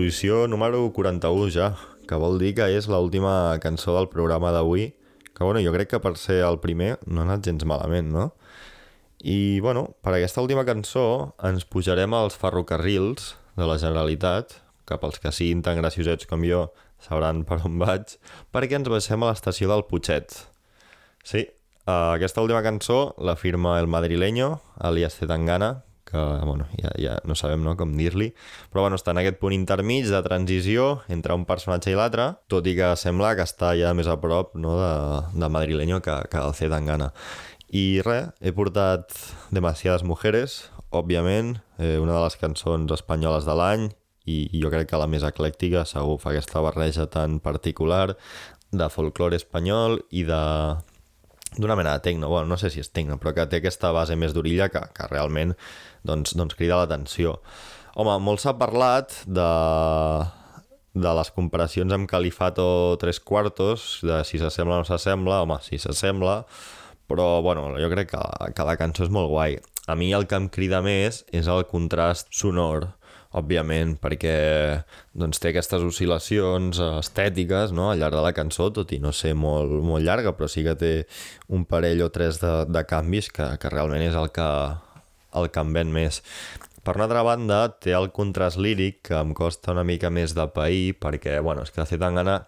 posició 0.00 0.46
número 0.48 0.80
41 0.96 1.50
ja, 1.52 1.74
que 2.08 2.16
vol 2.16 2.38
dir 2.40 2.54
que 2.56 2.64
és 2.72 2.86
l'última 2.88 3.52
cançó 3.60 3.92
del 3.98 4.06
programa 4.08 4.48
d'avui, 4.54 4.94
que 5.36 5.44
bueno, 5.44 5.60
jo 5.60 5.74
crec 5.74 5.90
que 5.92 6.00
per 6.00 6.14
ser 6.16 6.38
el 6.46 6.56
primer 6.62 6.94
no 7.04 7.20
ha 7.20 7.26
anat 7.26 7.44
gens 7.44 7.66
malament, 7.68 8.08
no? 8.08 8.30
I, 9.20 9.60
bueno, 9.60 9.90
per 10.00 10.14
aquesta 10.16 10.40
última 10.40 10.64
cançó 10.64 11.34
ens 11.44 11.68
pujarem 11.68 12.16
als 12.16 12.38
ferrocarrils 12.40 13.34
de 13.60 13.68
la 13.68 13.76
Generalitat, 13.76 14.56
que 14.88 14.96
pels 14.96 15.20
que 15.20 15.34
siguin 15.36 15.60
tan 15.60 15.82
graciosets 15.82 16.24
com 16.30 16.48
jo 16.48 16.70
sabran 17.04 17.44
per 17.44 17.60
on 17.68 17.76
vaig, 17.82 18.16
perquè 18.56 18.80
ens 18.80 18.88
baixem 18.88 19.20
a 19.20 19.34
l'estació 19.34 19.68
del 19.68 19.84
Putxet. 19.90 20.32
Sí, 21.28 21.44
uh, 21.84 22.16
aquesta 22.16 22.40
última 22.40 22.64
cançó 22.64 23.12
la 23.20 23.36
firma 23.36 23.76
el 23.84 23.92
madrileño, 23.92 24.62
alias 24.80 25.20
Zetangana, 25.20 25.82
que 26.10 26.24
bueno, 26.44 26.66
ja, 26.80 26.90
ja 26.98 27.14
no 27.24 27.36
sabem 27.38 27.62
no, 27.64 27.76
com 27.78 27.94
dir-li, 27.98 28.30
però 28.72 28.84
bueno, 28.84 28.98
està 29.00 29.14
en 29.14 29.22
aquest 29.22 29.38
punt 29.40 29.54
intermig 29.56 30.08
de 30.10 30.22
transició 30.26 30.90
entre 31.08 31.36
un 31.38 31.46
personatge 31.48 31.92
i 31.92 31.98
l'altre, 31.98 32.32
tot 32.52 32.66
i 32.66 32.74
que 32.78 32.92
sembla 33.00 33.36
que 33.38 33.46
està 33.46 33.72
ja 33.78 33.94
més 33.96 34.10
a 34.10 34.18
prop 34.20 34.56
no, 34.58 34.76
de, 34.80 34.92
de 35.38 35.52
madrileño 35.52 36.02
que, 36.04 36.18
que 36.30 36.42
el 36.42 36.54
Zetangana. 36.58 37.12
I 37.70 38.02
res, 38.02 38.34
he 38.42 38.50
portat 38.50 39.14
Demasiades 39.54 40.02
Mujeres, 40.02 40.64
òbviament, 40.90 41.56
eh, 41.78 41.96
una 42.02 42.18
de 42.18 42.22
les 42.26 42.36
cançons 42.40 42.90
espanyoles 42.98 43.46
de 43.46 43.54
l'any, 43.54 43.90
i 44.30 44.60
jo 44.62 44.70
crec 44.70 44.90
que 44.90 45.00
la 45.00 45.08
més 45.10 45.24
eclèctica 45.26 45.86
segur 45.88 46.18
fa 46.22 46.30
aquesta 46.30 46.60
barreja 46.62 47.06
tan 47.10 47.38
particular 47.42 48.14
de 48.70 48.88
folklore 48.92 49.38
espanyol 49.40 49.98
i 50.14 50.24
de 50.28 50.40
d'una 51.56 51.74
mena 51.74 51.96
de 51.96 52.00
tecno, 52.04 52.28
bueno, 52.28 52.46
no 52.46 52.56
sé 52.56 52.70
si 52.70 52.78
és 52.78 52.92
tecno, 52.94 53.16
però 53.18 53.32
que 53.34 53.46
té 53.50 53.58
aquesta 53.58 53.90
base 53.90 54.14
més 54.14 54.30
d'orilla 54.36 54.68
que, 54.70 54.84
que 54.94 55.08
realment 55.10 55.56
doncs, 56.06 56.34
doncs 56.38 56.56
crida 56.58 56.80
l'atenció. 56.80 57.38
Home, 57.98 58.16
molt 58.22 58.42
s'ha 58.42 58.54
parlat 58.58 59.14
de, 59.26 59.48
de 60.94 61.14
les 61.18 61.32
comparacions 61.34 61.92
amb 61.92 62.08
Califato 62.10 62.96
Tres 63.02 63.20
Quartos, 63.20 63.98
de 64.06 64.22
si 64.24 64.38
s'assembla 64.40 64.78
o 64.78 64.84
no 64.84 64.88
s'assembla, 64.88 65.42
home, 65.44 65.58
si 65.66 65.80
s'assembla, 65.82 66.44
però 67.10 67.40
bueno, 67.42 67.72
jo 67.82 67.90
crec 67.90 68.12
que, 68.14 68.22
que 68.54 68.66
la 68.66 68.78
cançó 68.78 69.04
és 69.06 69.12
molt 69.12 69.30
guai. 69.32 69.58
A 69.90 69.96
mi 69.98 70.12
el 70.14 70.28
que 70.30 70.38
em 70.38 70.46
crida 70.52 70.78
més 70.84 71.24
és 71.34 71.50
el 71.50 71.66
contrast 71.70 72.30
sonor, 72.36 72.92
òbviament, 73.30 73.94
perquè 74.02 74.34
doncs, 75.14 75.38
té 75.38 75.52
aquestes 75.52 75.84
oscil·lacions 75.86 76.80
estètiques 76.98 77.70
no? 77.74 77.90
al 77.90 78.00
llarg 78.02 78.16
de 78.18 78.24
la 78.24 78.32
cançó, 78.34 78.70
tot 78.74 78.90
i 78.90 78.98
no 79.02 79.12
ser 79.14 79.36
molt, 79.38 79.70
molt 79.86 80.06
llarga, 80.06 80.34
però 80.34 80.48
sí 80.50 80.64
que 80.66 80.74
té 80.78 80.92
un 81.54 81.64
parell 81.70 82.02
o 82.06 82.10
tres 82.10 82.40
de, 82.42 82.52
de 82.66 82.82
canvis 82.90 83.30
que, 83.34 83.46
que 83.62 83.70
realment 83.70 84.02
és 84.08 84.18
el 84.18 84.32
que, 84.34 84.48
el 85.36 85.50
que 85.50 85.64
em 85.64 85.74
ven 85.76 85.92
més. 85.94 86.22
Per 86.84 86.96
una 86.96 87.04
altra 87.06 87.22
banda, 87.26 87.60
té 87.82 87.92
el 87.92 88.08
contrast 88.16 88.56
líric 88.58 89.02
que 89.10 89.18
em 89.18 89.34
costa 89.36 89.74
una 89.74 89.84
mica 89.84 90.08
més 90.10 90.32
de 90.36 90.46
pair, 90.54 90.94
perquè, 91.02 91.38
bueno, 91.44 91.66
és 91.66 91.74
que 91.74 91.84
Zetangana 91.86 92.40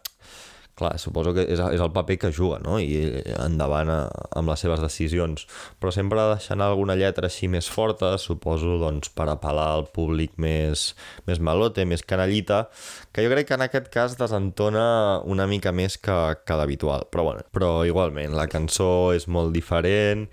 clar, 0.74 0.98
suposo 0.98 1.32
que 1.36 1.44
és, 1.44 1.60
és 1.60 1.82
el 1.82 1.90
paper 1.92 2.16
que 2.18 2.30
juga, 2.32 2.58
no? 2.64 2.78
I 2.80 3.22
endavant 3.44 3.90
a, 3.92 3.98
amb 4.38 4.52
les 4.52 4.62
seves 4.64 4.80
decisions. 4.82 5.44
Però 5.80 5.92
sempre 5.94 6.24
deixant 6.32 6.64
alguna 6.64 6.96
lletra 6.98 7.28
així 7.28 7.48
més 7.52 7.68
forta, 7.70 8.14
suposo, 8.18 8.78
doncs, 8.80 9.12
per 9.12 9.28
apel·lar 9.32 9.68
al 9.76 9.86
públic 9.94 10.38
més, 10.42 10.92
més 11.28 11.42
malote, 11.44 11.84
més 11.88 12.04
canallita, 12.08 12.64
que 13.12 13.24
jo 13.26 13.32
crec 13.32 13.50
que 13.50 13.58
en 13.58 13.66
aquest 13.68 13.92
cas 13.92 14.16
desentona 14.20 14.86
una 15.28 15.46
mica 15.50 15.74
més 15.76 15.98
que, 16.00 16.18
que 16.46 16.58
d'habitual. 16.58 17.06
Però, 17.12 17.28
bueno, 17.28 17.46
però 17.52 17.74
igualment, 17.88 18.36
la 18.38 18.48
cançó 18.50 19.12
és 19.16 19.28
molt 19.28 19.52
diferent 19.54 20.28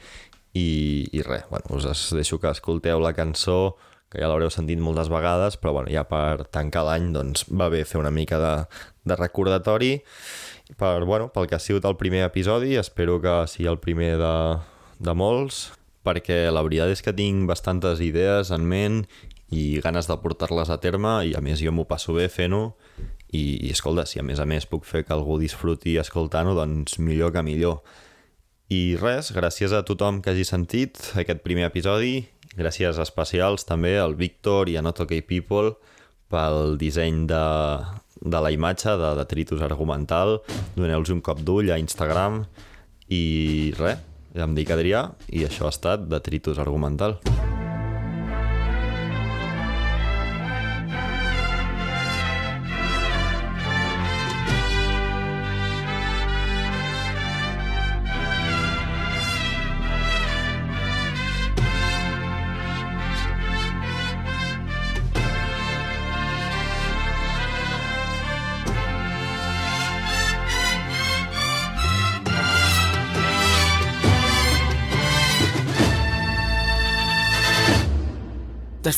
i, 0.54 1.10
i 1.12 1.22
res, 1.26 1.46
bueno, 1.50 1.78
us 1.78 2.10
deixo 2.16 2.40
que 2.42 2.52
escolteu 2.52 3.02
la 3.04 3.14
cançó 3.18 3.78
que 4.10 4.18
ja 4.18 4.28
l'haureu 4.30 4.50
sentit 4.50 4.80
moltes 4.82 5.10
vegades, 5.12 5.56
però 5.62 5.76
bueno, 5.78 5.92
ja 5.94 6.04
per 6.10 6.48
tancar 6.50 6.82
l'any 6.88 7.12
doncs, 7.14 7.46
va 7.54 7.70
bé 7.70 7.84
fer 7.86 8.00
una 8.02 8.12
mica 8.12 8.40
de, 8.42 8.54
de 9.06 9.18
recordatori. 9.20 10.00
Per, 10.78 10.96
bueno, 11.06 11.30
pel 11.34 11.46
que 11.50 11.58
ha 11.58 11.62
sigut 11.62 11.86
el 11.86 11.98
primer 11.98 12.24
episodi, 12.26 12.76
espero 12.82 13.20
que 13.22 13.44
sigui 13.50 13.70
el 13.70 13.78
primer 13.82 14.16
de, 14.18 14.34
de 14.98 15.14
molts, 15.14 15.68
perquè 16.06 16.48
la 16.50 16.66
veritat 16.66 16.96
és 16.96 17.06
que 17.06 17.14
tinc 17.14 17.46
bastantes 17.50 18.02
idees 18.02 18.50
en 18.56 18.66
ment 18.66 19.04
i 19.54 19.80
ganes 19.84 20.10
de 20.10 20.18
portar-les 20.22 20.70
a 20.74 20.78
terme 20.82 21.20
i 21.30 21.36
a 21.38 21.42
més 21.42 21.62
jo 21.62 21.74
m'ho 21.74 21.86
passo 21.90 22.18
bé 22.18 22.30
fent-ho. 22.34 22.74
I, 23.30 23.62
i 23.68 23.70
escolta, 23.70 24.08
si 24.10 24.18
a 24.18 24.26
més 24.26 24.40
a 24.42 24.46
més 24.50 24.66
puc 24.66 24.88
fer 24.90 25.04
que 25.06 25.14
algú 25.14 25.38
disfruti 25.38 26.00
escoltant-ho, 26.02 26.56
doncs 26.58 26.98
millor 26.98 27.30
que 27.36 27.46
millor. 27.46 27.84
I 28.70 28.98
res, 29.02 29.32
gràcies 29.34 29.74
a 29.74 29.82
tothom 29.82 30.22
que 30.22 30.34
hagi 30.34 30.46
sentit 30.46 31.00
aquest 31.18 31.42
primer 31.42 31.66
episodi 31.70 32.28
Gràcies 32.58 32.98
especials 32.98 33.64
també 33.68 33.94
al 34.02 34.16
Víctor 34.18 34.70
i 34.72 34.78
a 34.78 34.82
Not 34.82 35.04
OK 35.06 35.14
People 35.28 35.76
pel 36.30 36.76
disseny 36.82 37.24
de, 37.30 37.44
de 38.20 38.42
la 38.42 38.52
imatge 38.54 38.96
de 39.00 39.14
Detritus 39.22 39.64
Argumental. 39.66 40.40
Doneu-los 40.76 41.14
un 41.14 41.22
cop 41.26 41.40
d'ull 41.46 41.72
a 41.72 41.80
Instagram 41.82 42.44
i 43.14 43.72
res, 43.80 44.04
em 44.36 44.58
dic 44.58 44.74
Adrià 44.74 45.08
i 45.34 45.46
això 45.48 45.70
ha 45.70 45.74
estat 45.74 46.10
Detritus 46.10 46.62
Argumental. 46.62 47.20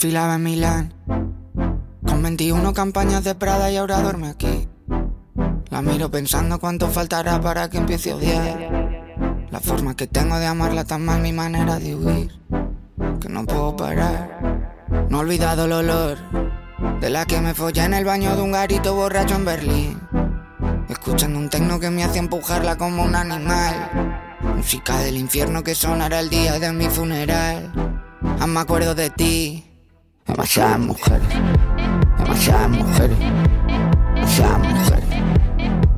Desfilaba 0.01 0.33
en 0.33 0.43
Milán 0.43 0.93
con 2.07 2.23
21 2.23 2.73
campañas 2.73 3.23
de 3.23 3.35
Prada 3.35 3.69
y 3.69 3.77
ahora 3.77 4.01
duerme 4.01 4.29
aquí. 4.29 4.67
La 5.69 5.83
miro 5.83 6.09
pensando 6.09 6.59
cuánto 6.59 6.89
faltará 6.89 7.39
para 7.39 7.69
que 7.69 7.77
empiece 7.77 8.09
a 8.09 8.15
odiar. 8.15 9.47
La 9.51 9.59
forma 9.59 9.95
que 9.95 10.07
tengo 10.07 10.39
de 10.39 10.47
amarla 10.47 10.85
tan 10.85 11.05
mal, 11.05 11.21
mi 11.21 11.31
manera 11.31 11.77
de 11.77 11.95
huir. 11.95 12.31
Que 13.19 13.29
no 13.29 13.45
puedo 13.45 13.75
parar. 13.75 14.87
No 15.07 15.17
he 15.17 15.21
olvidado 15.21 15.65
el 15.65 15.71
olor 15.71 16.17
de 16.99 17.09
la 17.11 17.27
que 17.27 17.39
me 17.39 17.53
follé 17.53 17.83
en 17.83 17.93
el 17.93 18.03
baño 18.03 18.35
de 18.35 18.41
un 18.41 18.53
garito 18.53 18.95
borracho 18.95 19.35
en 19.35 19.45
Berlín. 19.45 20.01
Escuchando 20.89 21.37
un 21.37 21.47
tecno 21.47 21.79
que 21.79 21.91
me 21.91 22.03
hacía 22.03 22.21
empujarla 22.21 22.75
como 22.75 23.03
un 23.03 23.13
animal. 23.13 24.31
Música 24.55 24.97
del 24.97 25.17
infierno 25.17 25.61
que 25.61 25.75
sonará 25.75 26.21
el 26.21 26.31
día 26.31 26.57
de 26.57 26.71
mi 26.73 26.85
funeral. 26.85 27.71
Aún 28.39 28.51
me 28.51 28.61
acuerdo 28.61 28.95
de 28.95 29.11
ti. 29.11 29.70
Demasiadas 30.27 30.79
mujeres, 30.79 31.27
demasiadas 32.19 32.69
mujeres, 32.69 33.17
demasiadas 34.13 34.59
mujeres, 34.59 35.09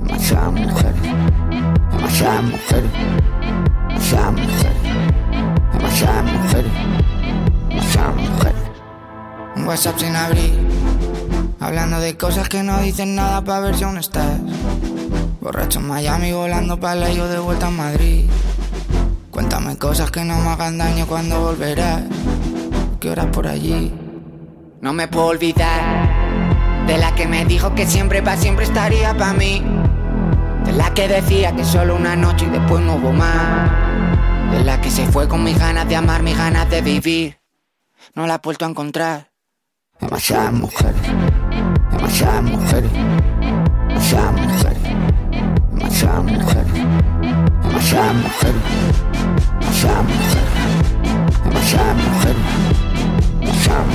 demasiadas 0.02 0.54
mujeres, 0.54 1.02
demasiadas 1.92 2.44
mujeres, 2.44 2.92
demasiadas 3.90 4.34
mujeres, 4.34 4.78
demasiadas 5.74 6.24
mujeres, 6.24 6.72
demasiadas 7.70 8.16
mujeres. 8.16 8.62
Un 9.56 9.68
WhatsApp 9.68 10.00
sin 10.00 10.16
abrir, 10.16 10.68
hablando 11.60 12.00
de 12.00 12.16
cosas 12.18 12.48
que 12.48 12.64
no 12.64 12.80
dicen 12.80 13.16
nada 13.16 13.44
para 13.44 13.60
ver 13.60 13.76
si 13.76 13.84
aún 13.84 13.98
estás. 13.98 14.40
Borracho 15.42 15.80
en 15.80 15.88
Miami, 15.90 16.32
volando 16.32 16.80
para 16.80 17.12
yo 17.12 17.28
de 17.28 17.40
vuelta 17.40 17.68
a 17.68 17.72
Madrid. 17.72 18.30
Cuéntame 19.32 19.78
cosas 19.78 20.10
que 20.12 20.24
no 20.24 20.38
me 20.40 20.50
hagan 20.50 20.78
daño 20.78 21.06
cuando 21.08 21.42
volverás. 21.42 22.04
¿Qué 23.02 23.10
horas 23.10 23.26
por 23.28 23.48
allí? 23.48 23.94
No 24.84 24.92
me 24.92 25.08
puedo 25.08 25.28
olvidar 25.28 26.86
de 26.86 26.98
la 26.98 27.16
que 27.16 27.26
me 27.26 27.46
dijo 27.46 27.74
que 27.74 27.88
siempre 27.88 28.22
para 28.22 28.36
siempre 28.36 28.66
estaría 28.66 29.18
para 29.18 29.32
mí. 29.32 29.64
De 30.66 30.74
la 30.74 30.94
que 30.94 31.08
decía 31.08 31.56
que 31.56 31.64
solo 31.64 31.96
una 31.96 32.18
noche 32.18 32.48
y 32.48 32.50
después 32.50 32.84
no 32.84 32.96
hubo 32.96 33.14
más. 33.14 33.72
De 34.52 34.62
la 34.66 34.82
que 34.82 34.92
se 34.92 35.06
fue 35.06 35.30
con 35.30 35.42
mis 35.42 35.58
ganas 35.58 35.88
de 35.88 35.96
amar, 35.96 36.22
mis 36.22 36.38
ganas 36.38 36.70
de 36.70 36.82
vivir. 36.82 37.40
No 38.14 38.28
la 38.28 38.36
he 38.36 38.40
vuelto 38.44 38.66
a 38.66 38.70
encontrar. 38.72 39.32
Demasiadas 40.02 40.52
mujeres, 40.52 41.02
demasiadas 41.90 42.44
mujeres, 42.44 42.92
demasiadas 43.88 44.34
mujeres, 44.34 44.84
demasiadas 45.72 46.24
mujeres, 46.26 46.74
demasiadas 47.62 48.16
mujeres, 48.16 48.62
demasiadas 49.62 50.04
mujeres, 51.96 52.36
demasiadas 53.40 53.88